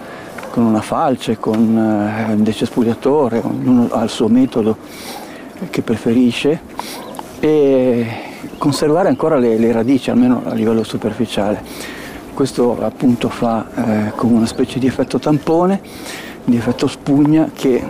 con 0.49 0.63
una 0.63 0.81
falce, 0.81 1.39
con 1.39 1.59
eh, 1.77 2.33
un 2.33 2.43
decespugliatore, 2.43 3.41
ognuno 3.43 3.87
ha 3.91 4.03
il 4.03 4.09
suo 4.09 4.27
metodo 4.27 4.77
che 5.69 5.81
preferisce 5.81 6.59
e 7.39 8.07
conservare 8.57 9.07
ancora 9.07 9.37
le, 9.37 9.57
le 9.57 9.71
radici, 9.71 10.09
almeno 10.09 10.41
a 10.45 10.53
livello 10.53 10.83
superficiale. 10.83 11.99
Questo 12.33 12.81
appunto 12.83 13.29
fa 13.29 13.67
eh, 13.73 14.11
come 14.15 14.33
una 14.35 14.45
specie 14.45 14.79
di 14.79 14.87
effetto 14.87 15.19
tampone, 15.19 15.81
di 16.43 16.55
effetto 16.55 16.87
spugna 16.87 17.51
che 17.53 17.83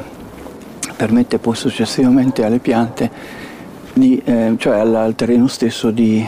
permette 0.95 1.39
poi 1.39 1.55
successivamente 1.55 2.43
alle 2.43 2.59
piante, 2.59 3.09
di, 3.93 4.21
eh, 4.23 4.55
cioè 4.57 4.79
al, 4.79 4.93
al, 4.95 5.15
terreno 5.15 5.47
stesso, 5.47 5.91
di 5.91 6.25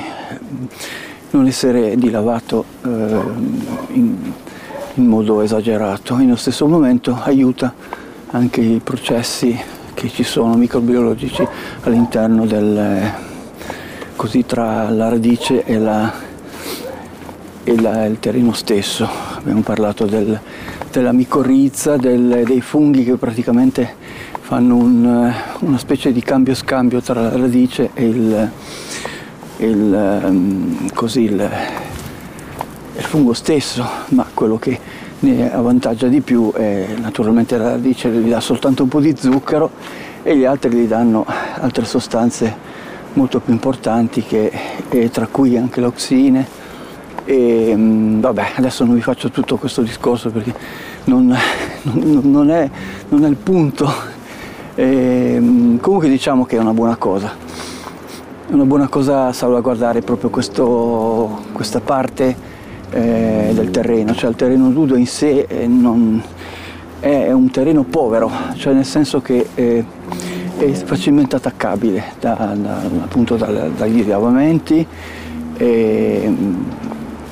non 1.32 1.48
essere 1.48 1.96
dilavato 1.96 2.66
eh, 2.84 2.90
in, 3.94 4.16
in 4.94 5.06
modo 5.06 5.42
esagerato. 5.42 6.18
In 6.20 6.30
lo 6.30 6.36
stesso 6.36 6.68
momento 6.68 7.18
aiuta 7.22 7.74
anche 8.32 8.62
i 8.62 8.82
processi 8.84 9.60
che 9.94 10.10
ci 10.10 10.24
sono 10.24 10.56
microbiologici 10.56 11.48
all'interno 11.82 12.46
del 12.46 13.12
così 14.16 14.46
tra 14.46 14.90
la 14.90 15.10
radice 15.10 15.64
e 15.64 15.78
la 15.78 16.32
e 17.64 17.72
il 17.72 18.18
terreno 18.20 18.54
stesso. 18.54 19.08
Abbiamo 19.38 19.62
parlato 19.62 20.06
del, 20.06 20.40
della 20.92 21.12
micorrizza, 21.12 21.96
del, 21.96 22.44
dei 22.46 22.62
funghi 22.62 23.04
che 23.04 23.16
praticamente 23.16 23.96
fanno 24.42 24.76
un, 24.76 25.34
una 25.60 25.78
specie 25.78 26.12
di 26.12 26.22
cambio-scambio 26.22 27.02
tra 27.02 27.22
la 27.22 27.38
radice 27.38 27.92
e 27.94 28.06
il, 28.06 28.52
il, 29.58 29.94
ehm, 29.94 30.94
così, 30.94 31.22
il, 31.22 31.50
il 32.98 33.04
fungo 33.04 33.34
stesso, 33.34 33.88
ma 34.10 34.28
quello 34.34 34.58
che 34.58 34.80
ne 35.20 35.54
avvantaggia 35.54 36.08
di 36.08 36.20
più 36.20 36.52
è 36.52 36.88
naturalmente 37.00 37.58
la 37.58 37.70
radice 37.70 38.10
gli 38.10 38.30
dà 38.30 38.42
soltanto 38.42 38.84
un 38.84 38.90
po' 38.90 39.00
di 39.00 39.16
zucchero 39.18 39.72
e 40.22 40.36
gli 40.36 40.44
altri 40.44 40.70
gli 40.72 40.86
danno 40.86 41.26
altre 41.26 41.86
sostanze 41.86 42.72
molto 43.14 43.40
più 43.40 43.54
importanti 43.54 44.24
che, 44.24 44.52
tra 45.12 45.28
cui 45.28 45.56
anche 45.56 45.80
l'oxine 45.80 46.62
e 47.26 47.74
mm, 47.76 48.20
vabbè, 48.20 48.54
adesso 48.56 48.84
non 48.86 48.96
vi 48.96 49.02
faccio 49.02 49.30
tutto 49.30 49.58
questo 49.58 49.82
discorso 49.82 50.30
perché 50.30 50.54
non, 51.06 51.36
non, 51.84 52.20
non, 52.24 52.50
è, 52.50 52.70
non 53.10 53.26
è, 53.26 53.28
il 53.28 53.36
punto. 53.36 53.92
E, 54.76 55.38
mm, 55.40 55.78
comunque 55.78 56.10
diciamo 56.10 56.46
che 56.46 56.58
è 56.58 56.60
una 56.60 56.74
buona 56.74 56.96
cosa. 56.96 57.34
è 58.50 58.54
una 58.54 58.66
buona 58.66 58.88
cosa 58.88 59.32
salvaguardare 59.32 60.02
proprio 60.02 60.30
questo, 60.30 61.44
questa 61.52 61.80
parte 61.80 62.36
eh, 62.92 63.52
del 63.54 63.72
terreno, 63.72 64.14
cioè 64.14 64.30
il 64.30 64.36
terreno 64.36 64.70
nudo 64.70 64.96
in 64.96 65.08
sé 65.08 65.46
eh, 65.48 65.68
non, 65.68 66.22
è 67.00 67.32
un 67.32 67.50
terreno 67.52 67.84
povero, 67.84 68.32
cioè 68.56 68.74
nel 68.74 68.86
senso 68.86 69.22
che 69.22 69.48
eh, 69.56 69.86
è 70.58 70.72
facilmente 70.72 71.36
attaccabile 71.36 72.14
da, 72.20 72.54
da, 72.56 72.78
appunto 73.02 73.36
dagli 73.36 74.02
rilevamenti 74.02 74.88
e, 75.58 76.34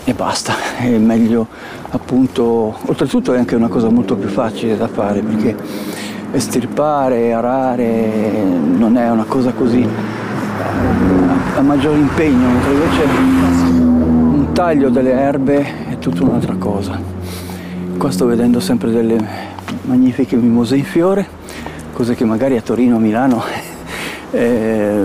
e, 0.04 0.14
basta, 0.14 0.54
è 0.78 0.98
meglio 0.98 1.48
appunto, 1.90 2.78
oltretutto 2.86 3.34
è 3.34 3.38
anche 3.38 3.56
una 3.56 3.68
cosa 3.68 3.90
molto 3.90 4.16
più 4.16 4.30
facile 4.30 4.76
da 4.76 4.88
fare 4.88 5.22
perché 5.22 5.56
estirpare, 6.32 7.34
arare 7.34 8.42
non 8.42 8.98
è 8.98 9.10
una 9.10 9.26
cosa 9.26 9.52
così 9.52 9.82
eh, 9.82 11.58
a 11.58 11.62
maggior 11.62 11.96
impegno, 11.96 12.48
mentre 12.48 12.72
invece 12.72 13.04
un 13.04 14.48
taglio 14.54 14.90
delle 14.90 15.12
erbe 15.12 15.90
è 15.90 15.98
tutta 16.00 16.24
un'altra 16.24 16.56
cosa. 16.56 17.00
Qua 17.98 18.10
sto 18.10 18.26
vedendo 18.26 18.60
sempre 18.60 18.90
delle 18.92 19.18
magnifiche 19.84 20.36
mimose 20.36 20.78
in 20.78 20.84
fiore, 20.86 21.28
cose 21.94 22.16
che 22.16 22.26
magari 22.26 22.58
a 22.58 22.62
Torino, 22.62 22.96
a 22.96 23.00
Milano 23.00 23.44
eh, 24.32 25.04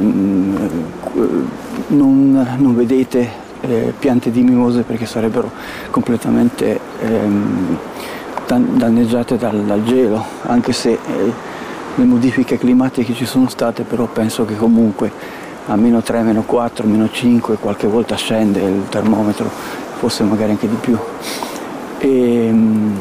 non, 1.88 2.46
non, 2.56 2.74
vedete 2.74 3.44
eh, 3.70 3.94
piante 3.98 4.30
di 4.30 4.42
mimose 4.42 4.82
perché 4.82 5.06
sarebbero 5.06 5.50
completamente 5.90 6.78
ehm, 7.00 7.78
danneggiate 8.46 9.36
dal, 9.36 9.62
dal, 9.62 9.82
gelo, 9.84 10.24
anche 10.42 10.72
se 10.72 10.92
eh, 10.92 11.32
le 11.94 12.04
modifiche 12.04 12.58
climatiche 12.58 13.14
ci 13.14 13.26
sono 13.26 13.48
state, 13.48 13.82
però 13.82 14.04
penso 14.06 14.44
che 14.44 14.56
comunque 14.56 15.10
a 15.66 15.76
meno 15.76 16.00
3, 16.00 16.22
meno 16.22 16.42
4, 16.42 16.86
meno 16.86 17.10
5, 17.10 17.56
qualche 17.56 17.86
volta 17.86 18.14
scende 18.16 18.60
il 18.60 18.88
termometro, 18.88 19.50
forse 19.98 20.22
magari 20.22 20.52
anche 20.52 20.68
di 20.68 20.76
più. 20.76 20.96
E, 21.98 22.46
ehm, 22.46 22.98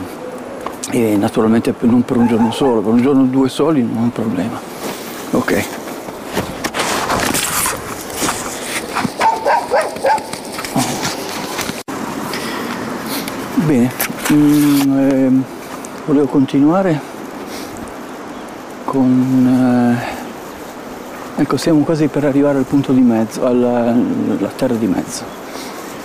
e 0.92 1.18
naturalmente 1.18 1.74
non 1.82 2.04
per 2.04 2.18
un 2.18 2.28
giorno 2.28 2.52
solo, 2.52 2.82
per 2.82 2.94
un 2.94 3.02
giorno 3.02 3.24
o 3.24 3.26
due 3.26 3.50
soli 3.50 3.84
non 3.84 3.98
è 3.98 4.00
un 4.00 4.12
problema. 4.12 4.60
Ok. 5.32 5.85
Bene, 13.66 13.90
mm, 14.32 14.98
eh, 15.00 15.32
volevo 16.06 16.28
continuare 16.28 17.00
con... 18.84 19.98
Eh, 21.36 21.42
ecco, 21.42 21.58
siamo 21.58 21.80
quasi 21.80 22.06
per 22.06 22.26
arrivare 22.26 22.60
al 22.60 22.66
punto 22.66 22.94
di 22.94 23.02
mezzo, 23.02 23.44
alla, 23.44 23.88
alla 23.90 24.52
terra 24.56 24.76
di 24.76 24.86
mezzo. 24.86 25.24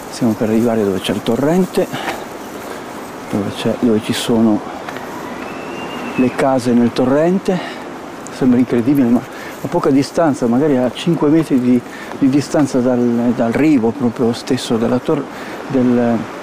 Siamo 0.08 0.32
per 0.32 0.48
arrivare 0.48 0.84
dove 0.84 1.00
c'è 1.00 1.12
il 1.12 1.22
torrente, 1.22 1.86
dove, 3.30 3.76
dove 3.80 4.00
ci 4.04 4.14
sono 4.14 4.58
le 6.16 6.30
case 6.34 6.72
nel 6.72 6.94
torrente, 6.94 7.58
sembra 8.34 8.58
incredibile, 8.58 9.08
ma 9.08 9.20
a 9.20 9.68
poca 9.68 9.90
distanza, 9.90 10.46
magari 10.46 10.78
a 10.78 10.90
5 10.90 11.28
metri 11.28 11.60
di, 11.60 11.78
di 12.20 12.28
distanza 12.30 12.78
dal, 12.78 13.34
dal, 13.36 13.52
rivo 13.52 13.90
proprio 13.90 14.32
stesso 14.32 14.78
tor- 15.04 15.24
del, 15.66 16.38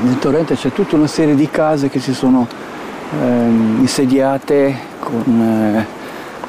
del, 0.00 0.18
torrente, 0.18 0.54
c'è 0.54 0.72
tutta 0.72 0.96
una 0.96 1.06
serie 1.06 1.34
di 1.34 1.48
case 1.48 1.88
che 1.88 2.00
si 2.00 2.14
sono 2.14 2.46
ehm, 3.12 3.78
insediate 3.80 4.76
con, 4.98 5.40
eh, 5.40 5.86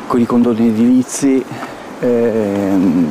con, 0.07 0.19
i 0.19 0.25
condoni 0.25 0.67
edilizi 0.67 1.43
ehm, 1.99 3.07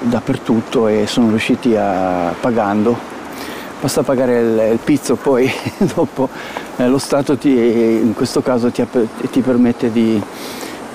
dappertutto 0.00 0.88
e 0.88 1.06
sono 1.06 1.30
riusciti 1.30 1.74
a 1.76 2.34
pagando. 2.40 3.14
Basta 3.80 4.02
pagare 4.02 4.40
il, 4.40 4.68
il 4.72 4.78
pizzo, 4.82 5.16
poi 5.16 5.50
dopo 5.94 6.28
eh, 6.76 6.88
lo 6.88 6.98
Stato 6.98 7.36
ti, 7.36 7.50
in 7.50 8.14
questo 8.14 8.40
caso 8.40 8.70
ti, 8.70 8.84
ti 9.30 9.40
permette 9.40 9.92
di, 9.92 10.20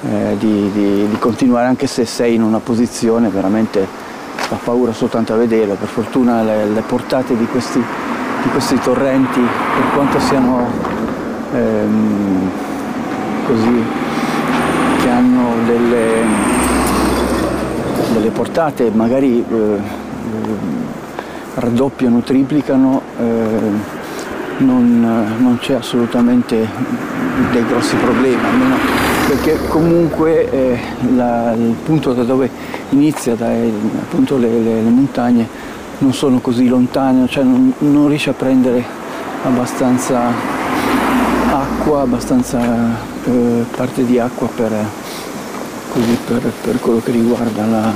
eh, 0.10 0.36
di, 0.38 0.72
di, 0.72 1.08
di, 1.08 1.18
continuare 1.20 1.68
anche 1.68 1.88
se 1.88 2.06
sei 2.06 2.36
in 2.36 2.42
una 2.42 2.60
posizione 2.60 3.30
veramente 3.30 4.10
fa 4.52 4.58
paura 4.62 4.92
soltanto 4.92 5.32
a 5.32 5.38
vederlo, 5.38 5.76
per 5.76 5.88
fortuna 5.88 6.44
le, 6.44 6.66
le 6.66 6.82
portate 6.82 7.38
di 7.38 7.46
questi, 7.46 7.82
questi, 8.52 8.78
torrenti 8.80 9.40
per 9.40 9.94
quanto 9.94 10.20
siano 10.20 10.68
ehm, 11.54 12.50
così 13.48 13.84
che 15.02 15.10
hanno 15.10 15.54
delle, 15.66 16.24
delle 18.12 18.30
portate 18.32 18.92
magari 18.94 19.40
eh, 19.40 19.80
raddoppiano, 21.54 22.20
triplicano, 22.20 23.02
eh, 23.20 23.70
non, 24.58 25.00
non, 25.40 25.60
c'è 25.62 25.76
assolutamente 25.76 26.68
dei 27.52 27.66
grossi 27.66 27.96
problemi, 27.96 28.44
almeno 28.44 28.76
perché 29.32 29.58
comunque 29.70 30.52
eh, 30.52 30.78
la, 31.16 31.54
il 31.54 31.74
punto 31.86 32.12
da 32.12 32.24
dove 32.24 32.50
inizia, 32.90 33.34
dai, 33.34 33.72
appunto 34.02 34.38
le, 34.38 34.50
le, 34.50 34.82
le, 34.82 34.90
montagne, 34.90 35.48
non 36.00 36.14
sono 36.14 36.40
così 36.40 36.68
lontane, 36.68 37.30
cioè 37.30 37.46
non, 37.46 37.72
non 37.78 38.10
riesce 38.10 38.32
a 38.32 38.34
prendere 38.34 38.84
abbastanza 39.44 40.20
acqua, 41.50 42.02
abbastanza 42.02 42.60
eh, 43.24 43.64
parte 43.74 44.06
di 44.06 44.20
acqua 44.20 44.50
per, 44.54 44.74
così, 45.94 46.18
per, 46.28 46.52
per 46.62 46.80
quello 46.82 47.00
che 47.02 47.12
riguarda 47.12 47.66
la, 47.66 47.94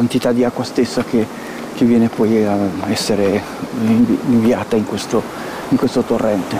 quantità 0.00 0.32
di 0.32 0.44
acqua 0.44 0.64
stessa 0.64 1.04
che, 1.04 1.26
che, 1.74 1.84
viene 1.84 2.08
poi 2.08 2.42
a 2.42 2.56
essere 2.88 3.42
inviata 4.28 4.74
in 4.74 4.86
questo, 4.86 5.22
in 5.68 5.76
questo 5.76 6.00
torrente. 6.00 6.58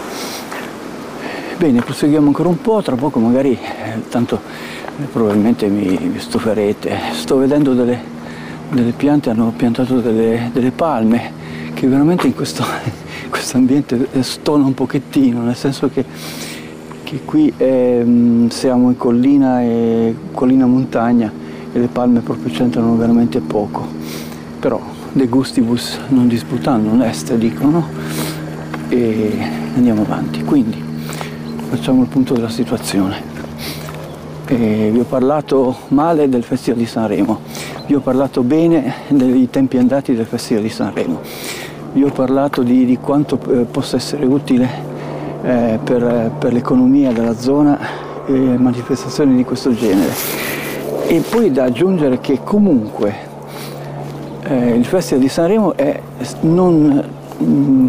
Bene, 1.56 1.80
proseguiamo 1.80 2.26
ancora 2.26 2.50
un 2.50 2.60
po', 2.60 2.82
tra 2.82 2.96
poco 2.96 3.18
magari, 3.18 3.52
eh, 3.52 4.08
tanto 4.10 4.40
eh, 4.98 5.04
probabilmente 5.04 5.68
mi, 5.68 5.98
mi 6.12 6.18
stuferete, 6.18 6.98
sto 7.12 7.38
vedendo 7.38 7.72
delle, 7.72 7.98
delle 8.68 8.92
piante, 8.92 9.30
hanno 9.30 9.54
piantato 9.56 10.00
delle, 10.00 10.50
delle 10.52 10.70
palme 10.70 11.32
che 11.72 11.86
veramente 11.86 12.26
in 12.26 12.34
questo, 12.34 12.62
questo 13.30 13.56
ambiente 13.56 14.06
stona 14.20 14.66
un 14.66 14.74
pochettino, 14.74 15.40
nel 15.40 15.56
senso 15.56 15.88
che, 15.88 16.04
che 17.04 17.20
qui 17.24 17.50
eh, 17.56 18.46
siamo 18.50 18.90
in 18.90 18.96
collina 18.98 19.62
e 19.62 20.14
collina 20.30 20.66
montagna 20.66 21.39
e 21.72 21.78
le 21.78 21.86
palme 21.88 22.20
proprio 22.20 22.52
c'entrano 22.52 22.96
veramente 22.96 23.40
poco. 23.40 23.86
Però 24.58 24.80
de 25.12 25.26
gustibus 25.26 25.98
non 26.08 26.28
disputando, 26.28 26.88
non 26.88 27.02
est 27.02 27.34
dicono, 27.34 27.86
e 28.88 29.38
andiamo 29.74 30.02
avanti. 30.02 30.42
Quindi 30.44 30.82
facciamo 31.68 32.02
il 32.02 32.08
punto 32.08 32.34
della 32.34 32.48
situazione. 32.48 33.28
E 34.46 34.90
vi 34.92 34.98
ho 34.98 35.04
parlato 35.04 35.76
male 35.88 36.28
del 36.28 36.42
Festival 36.42 36.80
di 36.80 36.86
Sanremo, 36.86 37.40
vi 37.86 37.94
ho 37.94 38.00
parlato 38.00 38.42
bene 38.42 38.94
dei 39.08 39.48
tempi 39.48 39.78
andati 39.78 40.14
del 40.14 40.26
Festival 40.26 40.62
di 40.62 40.70
Sanremo 40.70 41.20
io 41.94 42.06
ho 42.06 42.10
parlato 42.10 42.62
di, 42.62 42.84
di 42.84 42.98
quanto 42.98 43.38
eh, 43.48 43.64
possa 43.64 43.96
essere 43.96 44.24
utile 44.24 44.68
eh, 45.42 45.78
per, 45.82 46.30
per, 46.38 46.52
l'economia 46.52 47.10
della 47.10 47.36
zona 47.36 47.78
eh, 48.26 48.32
manifestazioni 48.32 49.34
di 49.34 49.44
questo 49.44 49.74
genere. 49.74 50.12
E 51.12 51.24
poi 51.28 51.50
da 51.50 51.64
aggiungere 51.64 52.20
che 52.20 52.38
comunque 52.44 53.12
eh, 54.44 54.76
il 54.76 54.84
Festival 54.84 55.20
di 55.20 55.28
Sanremo 55.28 55.74
è 55.74 56.00
non, 56.42 57.04
mh, 57.36 57.44
mm, 57.44 57.88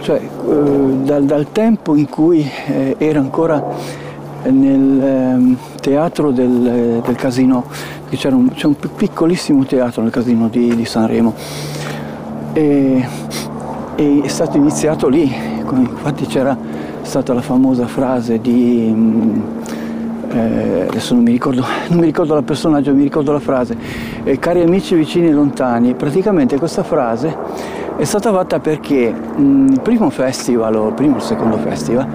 cioè, 0.00 0.16
eh, 0.16 0.94
dal, 1.04 1.24
dal, 1.24 1.52
tempo 1.52 1.94
in 1.94 2.08
cui 2.08 2.50
eh, 2.68 2.94
era 2.96 3.18
ancora 3.18 3.62
nel 4.44 5.02
ehm, 5.02 5.56
teatro 5.78 6.30
del, 6.30 7.02
del 7.04 7.16
Casino, 7.16 7.66
c'è 8.08 8.30
un, 8.30 8.50
un, 8.62 8.76
piccolissimo 8.96 9.66
teatro 9.66 10.00
nel 10.00 10.10
Casino 10.10 10.48
di, 10.48 10.74
di 10.74 10.86
Sanremo. 10.86 11.34
E, 12.54 13.08
e 13.94 14.20
è 14.24 14.28
stato 14.28 14.56
iniziato 14.56 15.06
lì, 15.08 15.30
infatti 15.70 16.24
c'era 16.24 16.56
stata 17.02 17.34
la 17.34 17.42
famosa 17.42 17.86
frase 17.86 18.40
di, 18.40 18.90
mm, 18.90 19.40
eh, 20.32 20.86
adesso 20.88 21.14
non 21.14 21.22
mi, 21.22 21.30
ricordo, 21.30 21.64
non 21.88 21.98
mi 21.98 22.06
ricordo 22.06 22.34
la 22.34 22.42
personaggio, 22.42 22.94
mi 22.94 23.02
ricordo 23.02 23.32
la 23.32 23.40
frase, 23.40 23.76
eh, 24.24 24.38
cari 24.38 24.62
amici 24.62 24.94
vicini 24.94 25.28
e 25.28 25.32
lontani, 25.32 25.94
praticamente 25.94 26.58
questa 26.58 26.82
frase 26.82 27.36
è 27.96 28.04
stata 28.04 28.32
fatta 28.32 28.58
perché 28.58 29.12
mh, 29.12 29.42
mm, 29.42 29.68
il 29.68 29.80
primo 29.80 30.10
festival, 30.10 30.74
o 30.76 30.88
il 30.88 30.94
primo 30.94 31.14
o 31.14 31.16
il 31.18 31.22
secondo 31.22 31.56
festival, 31.58 32.06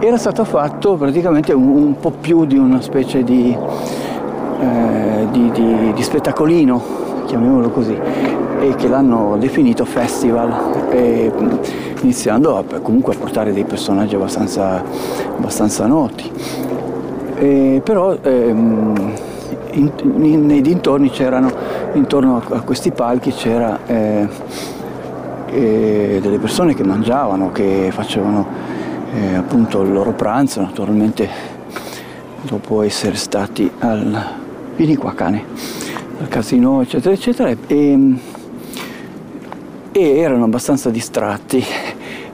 era 0.00 0.16
stato 0.16 0.44
fatto 0.44 0.96
praticamente 0.96 1.52
un, 1.52 1.68
un 1.68 1.96
po' 1.98 2.10
più 2.10 2.44
di 2.44 2.58
una 2.58 2.80
specie 2.80 3.22
di, 3.22 3.56
eh, 4.60 5.26
di, 5.30 5.50
di, 5.52 5.92
di 5.94 6.02
spettacolino, 6.02 6.82
chiamiamolo 7.26 7.70
così, 7.70 7.96
e 8.60 8.74
che 8.74 8.88
l'hanno 8.88 9.36
definito 9.38 9.84
festival, 9.84 10.90
e, 10.90 11.30
iniziando 12.02 12.58
a, 12.58 12.64
comunque 12.80 13.14
a 13.14 13.16
portare 13.16 13.52
dei 13.52 13.64
personaggi 13.64 14.16
abbastanza, 14.16 14.82
abbastanza 15.36 15.86
noti. 15.86 16.30
E, 17.36 17.80
però 17.82 18.16
ehm, 18.20 19.14
in, 19.72 19.90
in, 20.00 20.46
nei 20.46 20.60
dintorni 20.60 21.10
c'erano, 21.10 21.50
intorno 21.94 22.36
a, 22.36 22.56
a 22.56 22.60
questi 22.60 22.90
palchi 22.90 23.32
c'era 23.32 23.80
eh, 23.86 24.28
eh, 25.46 26.18
delle 26.20 26.38
persone 26.38 26.74
che 26.74 26.84
mangiavano, 26.84 27.52
che 27.52 27.90
facevano 27.92 28.46
eh, 29.14 29.34
appunto 29.34 29.82
il 29.82 29.92
loro 29.92 30.12
pranzo, 30.12 30.60
naturalmente 30.60 31.28
dopo 32.42 32.82
essere 32.82 33.16
stati 33.16 33.70
al... 33.78 34.18
vieni 34.76 34.96
qua 34.96 35.14
cane, 35.14 35.44
al 36.20 36.28
casino 36.28 36.80
eccetera 36.80 37.14
eccetera 37.14 37.54
e, 37.66 38.16
e 39.92 40.16
erano 40.18 40.44
abbastanza 40.44 40.90
distratti. 40.90 41.64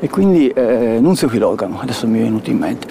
E 0.00 0.08
quindi 0.08 0.48
eh, 0.48 0.98
Nunzio 1.00 1.28
Filogamo, 1.28 1.80
adesso 1.80 2.06
mi 2.06 2.20
è 2.20 2.22
venuto 2.22 2.50
in 2.50 2.58
mente, 2.58 2.86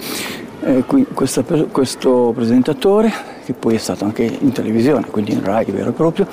eh, 0.62 0.84
qui, 0.86 1.06
questa, 1.12 1.42
questo 1.42 2.32
presentatore, 2.34 3.12
che 3.44 3.52
poi 3.52 3.74
è 3.74 3.78
stato 3.78 4.04
anche 4.04 4.24
in 4.24 4.52
televisione, 4.52 5.06
quindi 5.06 5.32
in 5.32 5.42
Rai 5.42 5.64
vero 5.66 5.90
e 5.90 5.92
proprio, 5.92 6.26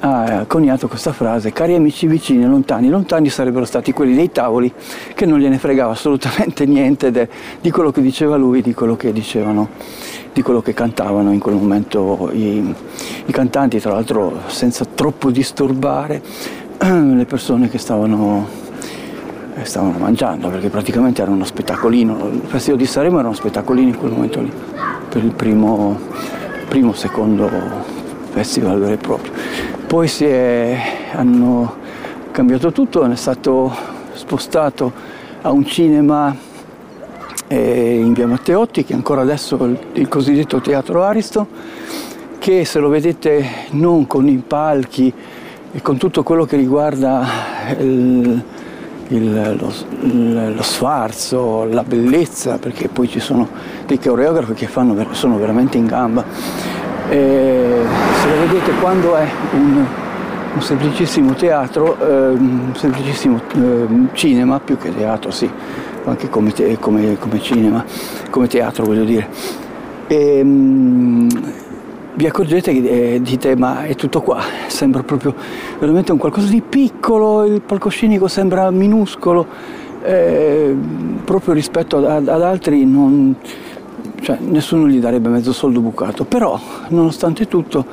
ha 0.00 0.44
coniato 0.46 0.86
questa 0.86 1.12
frase, 1.12 1.52
cari 1.52 1.74
amici 1.74 2.06
vicini 2.06 2.44
e 2.44 2.46
lontani, 2.46 2.88
lontani 2.88 3.28
sarebbero 3.28 3.64
stati 3.64 3.92
quelli 3.92 4.14
dei 4.14 4.30
tavoli 4.30 4.72
che 5.14 5.26
non 5.26 5.38
gliene 5.38 5.58
fregava 5.58 5.92
assolutamente 5.92 6.66
niente 6.66 7.10
de, 7.10 7.28
di 7.60 7.70
quello 7.70 7.90
che 7.90 8.00
diceva 8.00 8.36
lui, 8.36 8.62
di 8.62 8.74
quello 8.74 8.96
che 8.96 9.12
dicevano, 9.12 9.68
di 10.32 10.42
quello 10.42 10.60
che 10.60 10.74
cantavano 10.74 11.32
in 11.32 11.40
quel 11.40 11.56
momento 11.56 12.30
i, 12.32 12.74
i 13.26 13.32
cantanti, 13.32 13.80
tra 13.80 13.92
l'altro 13.92 14.40
senza 14.46 14.84
troppo 14.84 15.30
disturbare 15.30 16.22
le 16.78 17.24
persone 17.26 17.68
che 17.68 17.78
stavano, 17.78 18.46
stavano 19.64 19.98
mangiando, 19.98 20.48
perché 20.48 20.68
praticamente 20.68 21.22
era 21.22 21.30
uno 21.30 21.44
spettacolino, 21.44 22.28
il 22.28 22.42
Festival 22.44 22.78
di 22.78 22.86
Sanremo 22.86 23.18
era 23.18 23.28
uno 23.28 23.36
spettacolino 23.36 23.88
in 23.88 23.96
quel 23.96 24.12
momento 24.12 24.40
lì, 24.40 24.52
per 25.08 25.24
il 25.24 25.32
primo, 25.32 25.98
primo 26.68 26.92
secondo 26.92 27.50
festival 28.30 28.78
vero 28.78 28.92
e 28.92 28.96
proprio. 28.96 29.32
Poi 29.86 30.06
si 30.06 30.24
è, 30.24 30.80
hanno 31.12 31.76
cambiato 32.30 32.72
tutto, 32.72 33.04
è 33.04 33.16
stato 33.16 33.74
spostato 34.12 34.92
a 35.42 35.50
un 35.50 35.64
cinema 35.64 36.34
eh, 37.46 37.98
in 37.98 38.12
via 38.12 38.26
Matteotti, 38.26 38.84
che 38.84 38.94
ancora 38.94 39.22
adesso 39.22 39.58
è 39.58 39.64
il, 39.64 39.78
il 39.94 40.08
cosiddetto 40.08 40.60
Teatro 40.60 41.02
Aristo, 41.02 41.46
che 42.38 42.64
se 42.64 42.78
lo 42.78 42.88
vedete 42.88 43.44
non 43.70 44.06
con 44.06 44.28
i 44.28 44.42
palchi, 44.46 45.12
e 45.70 45.82
con 45.82 45.98
tutto 45.98 46.22
quello 46.22 46.44
che 46.44 46.56
riguarda 46.56 47.26
il, 47.78 48.42
il, 49.08 49.56
lo, 49.58 50.52
lo, 50.54 50.62
sfarzo, 50.62 51.64
la 51.64 51.82
bellezza, 51.82 52.58
perché 52.58 52.88
poi 52.88 53.08
ci 53.08 53.20
sono 53.20 53.48
dei 53.86 53.98
coreografi 53.98 54.54
che 54.54 54.66
fanno, 54.66 54.94
sono 55.12 55.38
veramente 55.38 55.78
in 55.78 55.86
gamba. 55.86 56.24
E 57.08 57.82
se 58.20 58.28
lo 58.28 58.46
vedete 58.46 58.72
quando 58.80 59.16
è 59.16 59.26
un, 59.52 59.84
un 60.54 60.62
semplicissimo 60.62 61.34
teatro, 61.34 61.96
eh, 61.98 62.28
un 62.30 62.72
semplicissimo 62.74 63.40
eh, 63.54 63.86
cinema, 64.12 64.60
più 64.60 64.76
che 64.76 64.94
teatro, 64.94 65.30
sì, 65.30 65.50
anche 66.04 66.28
come, 66.28 66.52
te, 66.52 66.78
come, 66.78 67.16
come 67.18 67.40
cinema, 67.40 67.84
come 68.30 68.46
teatro 68.46 68.84
voglio 68.84 69.04
dire. 69.04 69.28
E, 70.06 70.38
ehm, 70.38 71.28
vi 72.18 72.26
accorgete 72.26 72.72
che 72.72 73.14
eh, 73.14 73.22
dite 73.22 73.54
ma 73.56 73.84
è 73.84 73.94
tutto 73.94 74.20
qua, 74.20 74.40
sembra 74.66 75.04
proprio 75.04 75.32
veramente 75.78 76.10
un 76.10 76.18
qualcosa 76.18 76.48
di 76.48 76.60
piccolo, 76.60 77.44
il 77.44 77.62
palcoscenico 77.62 78.26
sembra 78.26 78.68
minuscolo, 78.72 79.46
eh, 80.02 80.74
proprio 81.24 81.54
rispetto 81.54 81.98
ad, 81.98 82.26
ad 82.26 82.42
altri 82.42 82.84
non, 82.84 83.36
cioè, 84.20 84.36
nessuno 84.40 84.88
gli 84.88 84.98
darebbe 84.98 85.28
mezzo 85.28 85.52
soldo 85.52 85.78
bucato, 85.78 86.24
però 86.24 86.58
nonostante 86.88 87.46
tutto 87.46 87.86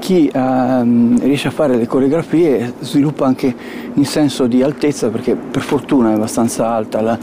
chi 0.00 0.26
eh, 0.26 0.82
riesce 1.20 1.46
a 1.46 1.52
fare 1.52 1.76
le 1.76 1.86
coreografie 1.86 2.72
sviluppa 2.80 3.26
anche 3.26 3.54
in 3.94 4.04
senso 4.04 4.48
di 4.48 4.64
altezza 4.64 5.10
perché 5.10 5.36
per 5.36 5.62
fortuna 5.62 6.10
è 6.10 6.14
abbastanza 6.14 6.70
alta 6.70 7.00
la, 7.00 7.18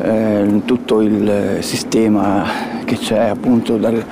eh, 0.00 0.62
tutto 0.64 1.02
il 1.02 1.58
sistema 1.60 2.44
che 2.84 2.96
c'è 2.96 3.26
appunto 3.26 3.76
dal, 3.76 4.02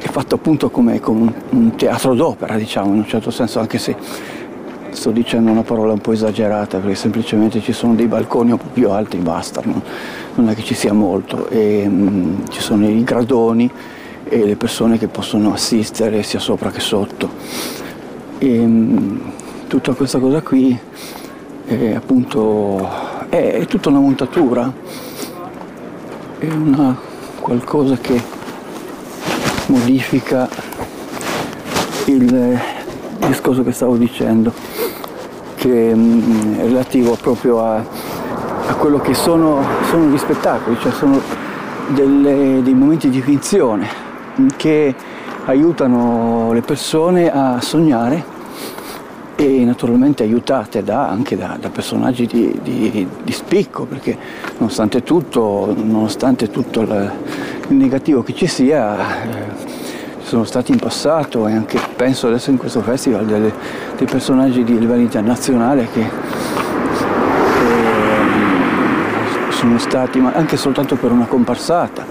è 0.00 0.08
fatto 0.08 0.36
appunto 0.36 0.70
come, 0.70 0.98
come 0.98 1.32
un 1.50 1.76
teatro 1.76 2.14
d'opera, 2.14 2.56
diciamo, 2.56 2.92
in 2.92 2.98
un 2.98 3.06
certo 3.06 3.30
senso, 3.30 3.60
anche 3.60 3.78
se 3.78 3.94
sto 4.90 5.10
dicendo 5.10 5.50
una 5.50 5.62
parola 5.62 5.92
un 5.92 6.00
po' 6.00 6.12
esagerata, 6.12 6.78
perché 6.78 6.94
semplicemente 6.94 7.60
ci 7.60 7.72
sono 7.72 7.94
dei 7.94 8.06
balconi 8.06 8.50
un 8.50 8.56
po' 8.56 8.70
più 8.72 8.90
alti, 8.90 9.18
basta, 9.18 9.60
no? 9.64 9.82
non 10.34 10.48
è 10.48 10.54
che 10.54 10.62
ci 10.62 10.74
sia 10.74 10.92
molto, 10.92 11.48
e, 11.48 11.86
mh, 11.86 12.48
ci 12.48 12.60
sono 12.60 12.88
i 12.88 13.04
gradoni 13.04 13.70
e 14.24 14.44
le 14.44 14.56
persone 14.56 14.98
che 14.98 15.08
possono 15.08 15.52
assistere 15.52 16.22
sia 16.22 16.40
sopra 16.40 16.70
che 16.70 16.80
sotto. 16.80 17.28
E, 18.38 18.66
mh, 18.66 19.20
tutta 19.68 19.92
questa 19.92 20.18
cosa 20.18 20.40
qui 20.40 20.76
è 21.66 21.94
appunto 21.94 22.88
è, 23.28 23.52
è 23.52 23.66
tutta 23.66 23.90
una 23.90 24.00
montatura, 24.00 24.72
è 26.38 26.50
una 26.50 26.98
qualcosa 27.38 27.96
che 27.96 28.39
modifica 29.70 30.48
il 32.06 32.58
discorso 33.26 33.62
che 33.62 33.72
stavo 33.72 33.96
dicendo, 33.96 34.52
che 35.54 35.94
mm, 35.94 36.58
è 36.58 36.62
relativo 36.64 37.16
proprio 37.20 37.62
a, 37.62 37.76
a 37.76 38.74
quello 38.74 38.98
che 38.98 39.14
sono, 39.14 39.62
sono, 39.88 40.06
gli 40.06 40.18
spettacoli, 40.18 40.76
cioè 40.80 40.92
sono 40.92 41.20
delle, 41.88 42.60
dei 42.62 42.74
momenti 42.74 43.08
di 43.08 43.20
finzione 43.20 43.86
che 44.56 44.94
aiutano 45.44 46.52
le 46.52 46.62
persone 46.62 47.30
a 47.30 47.60
sognare 47.60 48.38
e 49.36 49.64
naturalmente 49.64 50.22
aiutate 50.22 50.82
da, 50.82 51.08
anche 51.08 51.36
da, 51.36 51.56
da 51.58 51.70
personaggi 51.70 52.26
di, 52.26 52.58
di, 52.62 53.06
di, 53.22 53.32
spicco, 53.32 53.84
perché 53.84 54.16
nonostante 54.58 55.02
tutto, 55.02 55.74
nonostante 55.74 56.50
tutto 56.50 56.80
il 56.82 57.12
negativo 57.76 58.22
che 58.22 58.34
ci 58.34 58.46
sia, 58.46 58.96
eh, 58.98 59.78
sono 60.22 60.44
stati 60.44 60.72
in 60.72 60.78
passato 60.78 61.46
e 61.48 61.52
anche 61.52 61.78
penso 61.96 62.28
adesso 62.28 62.50
in 62.50 62.56
questo 62.56 62.82
festival 62.82 63.24
delle, 63.26 63.52
dei 63.96 64.06
personaggi 64.06 64.62
di 64.64 64.78
livello 64.78 65.02
internazionale 65.02 65.88
che, 65.92 66.00
che 69.48 69.52
sono 69.52 69.78
stati, 69.78 70.20
ma 70.20 70.32
anche 70.32 70.56
soltanto 70.56 70.96
per 70.96 71.10
una 71.10 71.26
comparsata, 71.26 72.04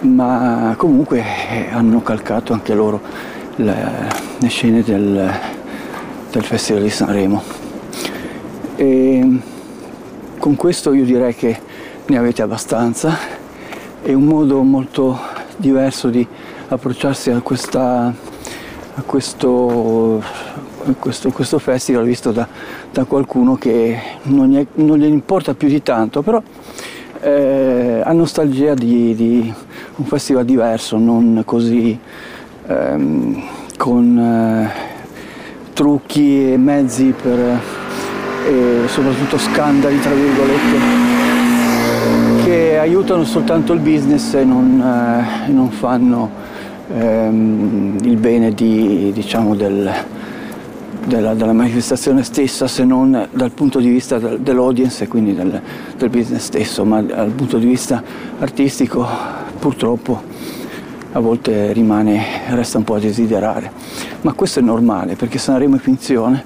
ma 0.00 0.74
comunque 0.76 1.22
eh, 1.50 1.68
hanno 1.72 2.02
calcato 2.02 2.52
anche 2.52 2.74
loro 2.74 3.00
le, 3.56 3.74
le 4.38 4.48
scene 4.48 4.82
del, 4.82 5.30
del 6.30 6.44
Festival 6.44 6.82
di 6.82 6.90
Sanremo. 6.90 7.42
E 8.76 9.40
con 10.38 10.56
questo 10.56 10.92
io 10.92 11.04
direi 11.04 11.34
che 11.34 11.58
ne 12.06 12.18
avete 12.18 12.42
abbastanza, 12.42 13.16
è 14.04 14.12
un 14.12 14.24
modo 14.24 14.60
molto 14.62 15.18
diverso 15.56 16.10
di 16.10 16.26
approcciarsi 16.68 17.30
a, 17.30 17.40
questa, 17.40 18.12
a 18.94 19.02
questo, 19.06 20.22
questo, 20.98 21.30
questo, 21.30 21.58
festival 21.58 22.04
visto 22.04 22.30
da, 22.30 22.46
da 22.92 23.04
qualcuno 23.04 23.54
che 23.54 23.98
non, 24.24 24.50
gli, 24.50 24.66
non, 24.74 24.98
gli, 24.98 25.04
importa 25.04 25.54
più 25.54 25.68
di 25.68 25.82
tanto, 25.82 26.20
però 26.20 26.42
eh, 27.22 28.02
ha 28.04 28.12
nostalgia 28.12 28.74
di, 28.74 29.14
di, 29.14 29.54
un 29.96 30.04
festival 30.04 30.44
diverso, 30.44 30.98
non 30.98 31.40
così 31.46 31.98
ehm, 32.66 33.42
con 33.78 34.18
eh, 34.18 34.70
trucchi 35.72 36.52
e 36.52 36.58
mezzi 36.58 37.14
per, 37.22 37.58
e 38.48 38.82
soprattutto 38.86 39.38
scandali 39.38 39.98
tra 39.98 40.12
virgolette 40.12 41.13
aiutano 42.84 43.24
soltanto 43.24 43.72
il 43.72 43.80
business 43.80 44.34
e 44.34 44.44
non, 44.44 44.78
eh, 44.78 45.50
non 45.50 45.70
fanno 45.70 46.30
ehm, 46.92 47.96
il 48.02 48.16
bene 48.16 48.52
di, 48.52 49.10
diciamo, 49.12 49.54
del, 49.54 49.90
della, 51.06 51.32
della, 51.32 51.54
manifestazione 51.54 52.22
stessa 52.22 52.68
se 52.68 52.84
non 52.84 53.26
dal 53.30 53.52
punto 53.52 53.78
di 53.78 53.88
vista 53.88 54.18
del, 54.18 54.40
dell'audience 54.40 55.04
e 55.04 55.08
quindi 55.08 55.34
del, 55.34 55.62
del, 55.96 56.10
business 56.10 56.44
stesso, 56.44 56.84
ma 56.84 57.00
dal 57.00 57.30
punto 57.30 57.56
di 57.56 57.66
vista 57.66 58.02
artistico 58.38 59.06
purtroppo 59.58 60.20
a 61.12 61.20
volte 61.20 61.72
rimane, 61.72 62.22
resta 62.50 62.76
un 62.76 62.84
po' 62.84 62.96
a 62.96 62.98
desiderare. 62.98 63.70
Ma 64.20 64.34
questo 64.34 64.58
è 64.58 64.62
normale 64.62 65.14
perché 65.14 65.38
Sanremo 65.38 65.76
è 65.76 65.78
finzione, 65.78 66.44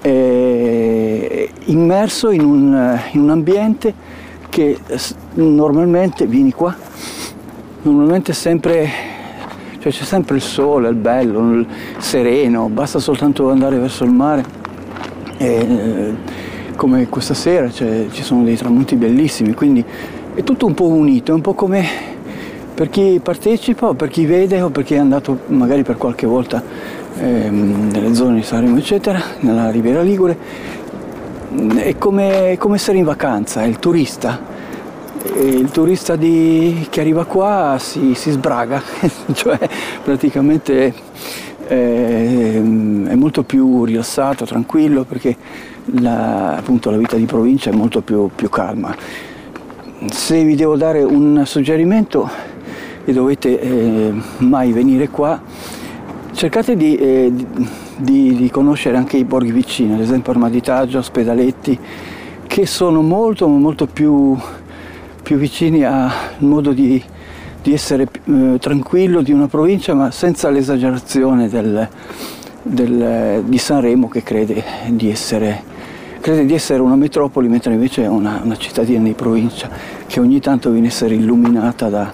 è 0.00 1.48
immerso 1.64 2.30
in 2.30 2.42
un, 2.42 2.98
in 3.12 3.20
un 3.20 3.30
ambiente 3.30 4.20
che 4.52 4.78
normalmente, 5.32 6.26
vieni 6.26 6.52
qua, 6.52 6.76
normalmente 7.80 8.34
sempre 8.34 8.90
cioè 9.78 9.90
c'è 9.90 10.04
sempre 10.04 10.36
il 10.36 10.42
sole, 10.42 10.90
il 10.90 10.94
bello, 10.94 11.54
il 11.54 11.66
sereno, 11.96 12.68
basta 12.68 12.98
soltanto 12.98 13.48
andare 13.50 13.78
verso 13.78 14.04
il 14.04 14.10
mare. 14.10 14.44
E, 15.38 15.46
eh, 15.46 16.14
come 16.76 17.08
questa 17.08 17.32
sera 17.32 17.70
cioè, 17.70 18.08
ci 18.10 18.22
sono 18.22 18.44
dei 18.44 18.56
tramonti 18.56 18.94
bellissimi, 18.94 19.54
quindi 19.54 19.82
è 20.34 20.42
tutto 20.44 20.66
un 20.66 20.74
po' 20.74 20.86
unito, 20.86 21.32
è 21.32 21.34
un 21.34 21.40
po' 21.40 21.54
come 21.54 21.84
per 22.74 22.90
chi 22.90 23.20
partecipa 23.22 23.88
o 23.88 23.94
per 23.94 24.08
chi 24.08 24.26
vede 24.26 24.60
o 24.60 24.68
per 24.68 24.84
chi 24.84 24.94
è 24.94 24.98
andato 24.98 25.40
magari 25.46 25.82
per 25.82 25.96
qualche 25.96 26.26
volta 26.26 26.62
ehm, 27.18 27.90
nelle 27.90 28.14
zone 28.14 28.36
di 28.36 28.42
Saremo 28.42 28.76
eccetera, 28.76 29.20
nella 29.40 29.70
Riviera 29.70 30.02
Ligure, 30.02 30.36
è 31.76 31.96
come, 31.98 32.52
è 32.52 32.56
come 32.56 32.76
essere 32.76 32.98
in 32.98 33.04
vacanza, 33.04 33.62
è 33.62 33.66
il 33.66 33.78
turista 33.78 34.50
il 35.36 35.70
turista 35.70 36.16
di, 36.16 36.86
che 36.90 37.00
arriva 37.00 37.24
qua 37.24 37.76
si, 37.78 38.14
si 38.14 38.30
sbraga, 38.30 38.82
cioè 39.32 39.58
praticamente 40.02 40.92
eh, 41.68 42.56
è 43.06 43.14
molto 43.14 43.42
più 43.44 43.84
rilassato, 43.84 44.44
tranquillo 44.44 45.04
perché 45.04 45.36
la, 46.00 46.56
appunto, 46.56 46.90
la 46.90 46.96
vita 46.96 47.16
di 47.16 47.24
provincia 47.24 47.70
è 47.70 47.74
molto 47.74 48.02
più, 48.02 48.30
più, 48.34 48.48
calma. 48.48 48.94
Se 50.10 50.42
vi 50.42 50.54
devo 50.54 50.76
dare 50.76 51.02
un 51.02 51.42
suggerimento 51.46 52.28
e 53.04 53.12
dovete 53.12 53.60
eh, 53.60 54.12
mai 54.38 54.72
venire 54.72 55.08
qua, 55.08 55.40
cercate 56.32 56.76
di, 56.76 56.96
eh, 56.96 57.30
di, 57.32 57.46
di, 58.02 58.48
conoscere 58.52 58.96
anche 58.96 59.16
i 59.16 59.24
borghi 59.24 59.52
vicini, 59.52 59.94
ad 59.94 60.00
esempio 60.00 60.32
Armaditaggio, 60.32 60.98
Ospedaletti, 60.98 61.78
che 62.46 62.66
sono 62.66 63.02
molto 63.02 63.46
molto 63.48 63.86
più 63.86 64.36
più 65.22 65.36
vicini 65.36 65.84
al 65.84 66.10
modo 66.38 66.72
di, 66.72 67.02
di 67.62 67.72
essere 67.72 68.08
eh, 68.24 68.58
tranquillo 68.58 69.22
di 69.22 69.32
una 69.32 69.46
provincia 69.46 69.94
ma 69.94 70.10
senza 70.10 70.50
l'esagerazione 70.50 71.48
del, 71.48 71.88
del, 72.62 73.42
di 73.46 73.58
Sanremo 73.58 74.08
che 74.08 74.22
crede 74.22 74.62
di, 74.88 75.10
essere, 75.10 75.62
crede 76.20 76.44
di 76.44 76.54
essere 76.54 76.80
una 76.80 76.96
metropoli 76.96 77.48
mentre 77.48 77.72
invece 77.72 78.02
è 78.02 78.08
una, 78.08 78.40
una 78.42 78.56
cittadina 78.56 79.04
di 79.04 79.12
provincia 79.12 79.70
che 80.06 80.20
ogni 80.20 80.40
tanto 80.40 80.70
viene 80.70 80.88
essere 80.88 81.14
illuminata 81.14 81.88
da 81.88 82.12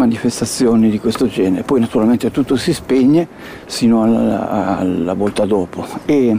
manifestazioni 0.00 0.88
di 0.88 0.98
questo 0.98 1.26
genere. 1.26 1.62
Poi 1.62 1.80
naturalmente 1.80 2.30
tutto 2.30 2.56
si 2.56 2.72
spegne 2.72 3.28
sino 3.66 4.02
alla, 4.02 4.78
alla 4.78 5.12
volta 5.12 5.44
dopo 5.44 5.86
e 6.06 6.34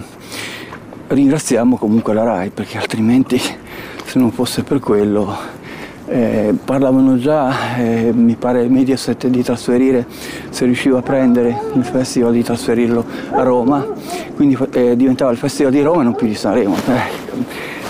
ringraziamo 1.08 1.78
comunque 1.78 2.14
la 2.14 2.24
RAI 2.24 2.50
perché 2.50 2.78
altrimenti 2.78 3.40
se 3.40 4.18
non 4.18 4.32
fosse 4.32 4.64
per 4.64 4.80
quello 4.80 5.60
eh, 6.08 6.54
parlavano 6.66 7.18
già, 7.18 7.78
eh, 7.78 8.12
mi 8.14 8.36
pare 8.36 8.68
Mediaset, 8.68 9.28
di 9.28 9.44
trasferire, 9.44 10.06
se 10.50 10.66
riusciva 10.66 10.98
a 10.98 11.02
prendere 11.02 11.58
il 11.74 11.86
festival, 11.86 12.34
di 12.34 12.44
trasferirlo 12.44 13.06
a 13.30 13.44
Roma, 13.44 13.86
quindi 14.36 14.58
eh, 14.74 14.98
diventava 14.98 15.32
il 15.32 15.38
festival 15.38 15.72
di 15.72 15.82
Roma 15.82 16.02
e 16.02 16.04
non 16.04 16.16
più 16.16 16.28
di 16.28 16.36
Sanremo. 16.36 16.76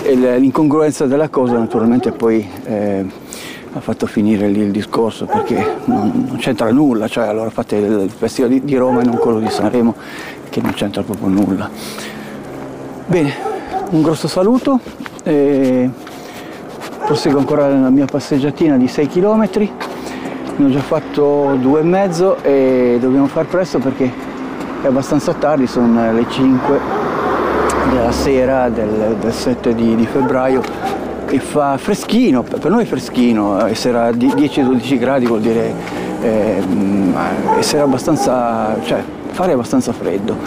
Eh, 0.03 0.37
l'incongruenza 0.37 1.07
della 1.07 1.29
cosa 1.29 1.57
naturalmente 1.57 2.11
poi 2.11 2.47
eh, 2.65 3.05
ha 3.73 3.79
fatto 3.79 4.05
finire 4.05 4.47
lì 4.47 4.61
il 4.61 4.71
discorso 4.71 5.25
perché 5.25 5.77
non, 5.85 6.25
non 6.27 6.37
c'entra 6.37 6.71
nulla, 6.71 7.07
cioè 7.07 7.27
allora 7.27 7.49
fate 7.49 7.77
il 7.77 8.09
festival 8.09 8.51
di, 8.51 8.63
di 8.63 8.75
Roma 8.75 9.01
e 9.01 9.05
non 9.05 9.17
quello 9.17 9.39
di 9.39 9.49
Sanremo 9.49 9.95
che 10.49 10.61
non 10.61 10.73
c'entra 10.73 11.03
proprio 11.03 11.27
nulla. 11.27 11.69
Bene, 13.05 13.33
un 13.89 14.01
grosso 14.01 14.27
saluto. 14.27 14.79
E 15.23 15.89
proseguo 17.05 17.39
ancora 17.39 17.67
la 17.67 17.89
mia 17.89 18.05
passeggiatina 18.05 18.77
di 18.77 18.87
6 18.87 19.07
km 19.07 19.49
ne 20.55 20.65
ho 20.65 20.69
già 20.69 20.79
fatto 20.79 21.57
due 21.59 21.81
e 21.81 21.83
mezzo 21.83 22.37
e 22.41 22.97
dobbiamo 23.01 23.27
far 23.27 23.47
presto 23.47 23.79
perché 23.79 24.11
è 24.81 24.87
abbastanza 24.87 25.33
tardi 25.33 25.67
sono 25.67 26.11
le 26.13 26.25
5 26.29 26.79
della 27.91 28.11
sera 28.11 28.69
del, 28.69 29.17
del 29.19 29.33
7 29.33 29.75
di, 29.75 29.95
di, 29.95 30.05
febbraio 30.05 30.61
e 31.31 31.39
fa 31.39 31.77
freschino 31.77 32.43
per 32.43 32.69
noi 32.69 32.83
è 32.83 32.85
freschino 32.85 33.65
essere 33.65 33.97
a 33.97 34.09
10-12 34.09 34.99
gradi 34.99 35.25
vuol 35.25 35.41
dire 35.41 35.73
eh, 36.21 36.63
essere 37.57 37.81
abbastanza 37.81 38.77
cioè 38.83 39.01
fare 39.31 39.53
abbastanza 39.53 39.93
freddo 39.93 40.37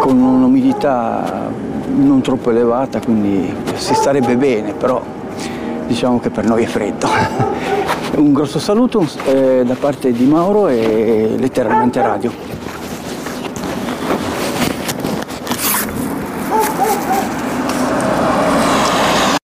con 0.00 0.20
un'umidità 0.20 1.50
non 1.94 2.22
troppo 2.22 2.50
elevata 2.50 3.00
quindi 3.00 3.52
si 3.74 3.94
starebbe 3.94 4.36
bene 4.36 4.72
però 4.72 5.02
diciamo 5.92 6.20
che 6.20 6.30
per 6.30 6.46
noi 6.46 6.64
è 6.64 6.66
freddo. 6.66 7.06
Un 8.16 8.32
grosso 8.32 8.58
saluto 8.58 9.06
eh, 9.26 9.62
da 9.64 9.74
parte 9.74 10.12
di 10.12 10.24
Mauro 10.24 10.68
e 10.68 11.34
letteralmente 11.38 12.00
radio. 12.00 12.51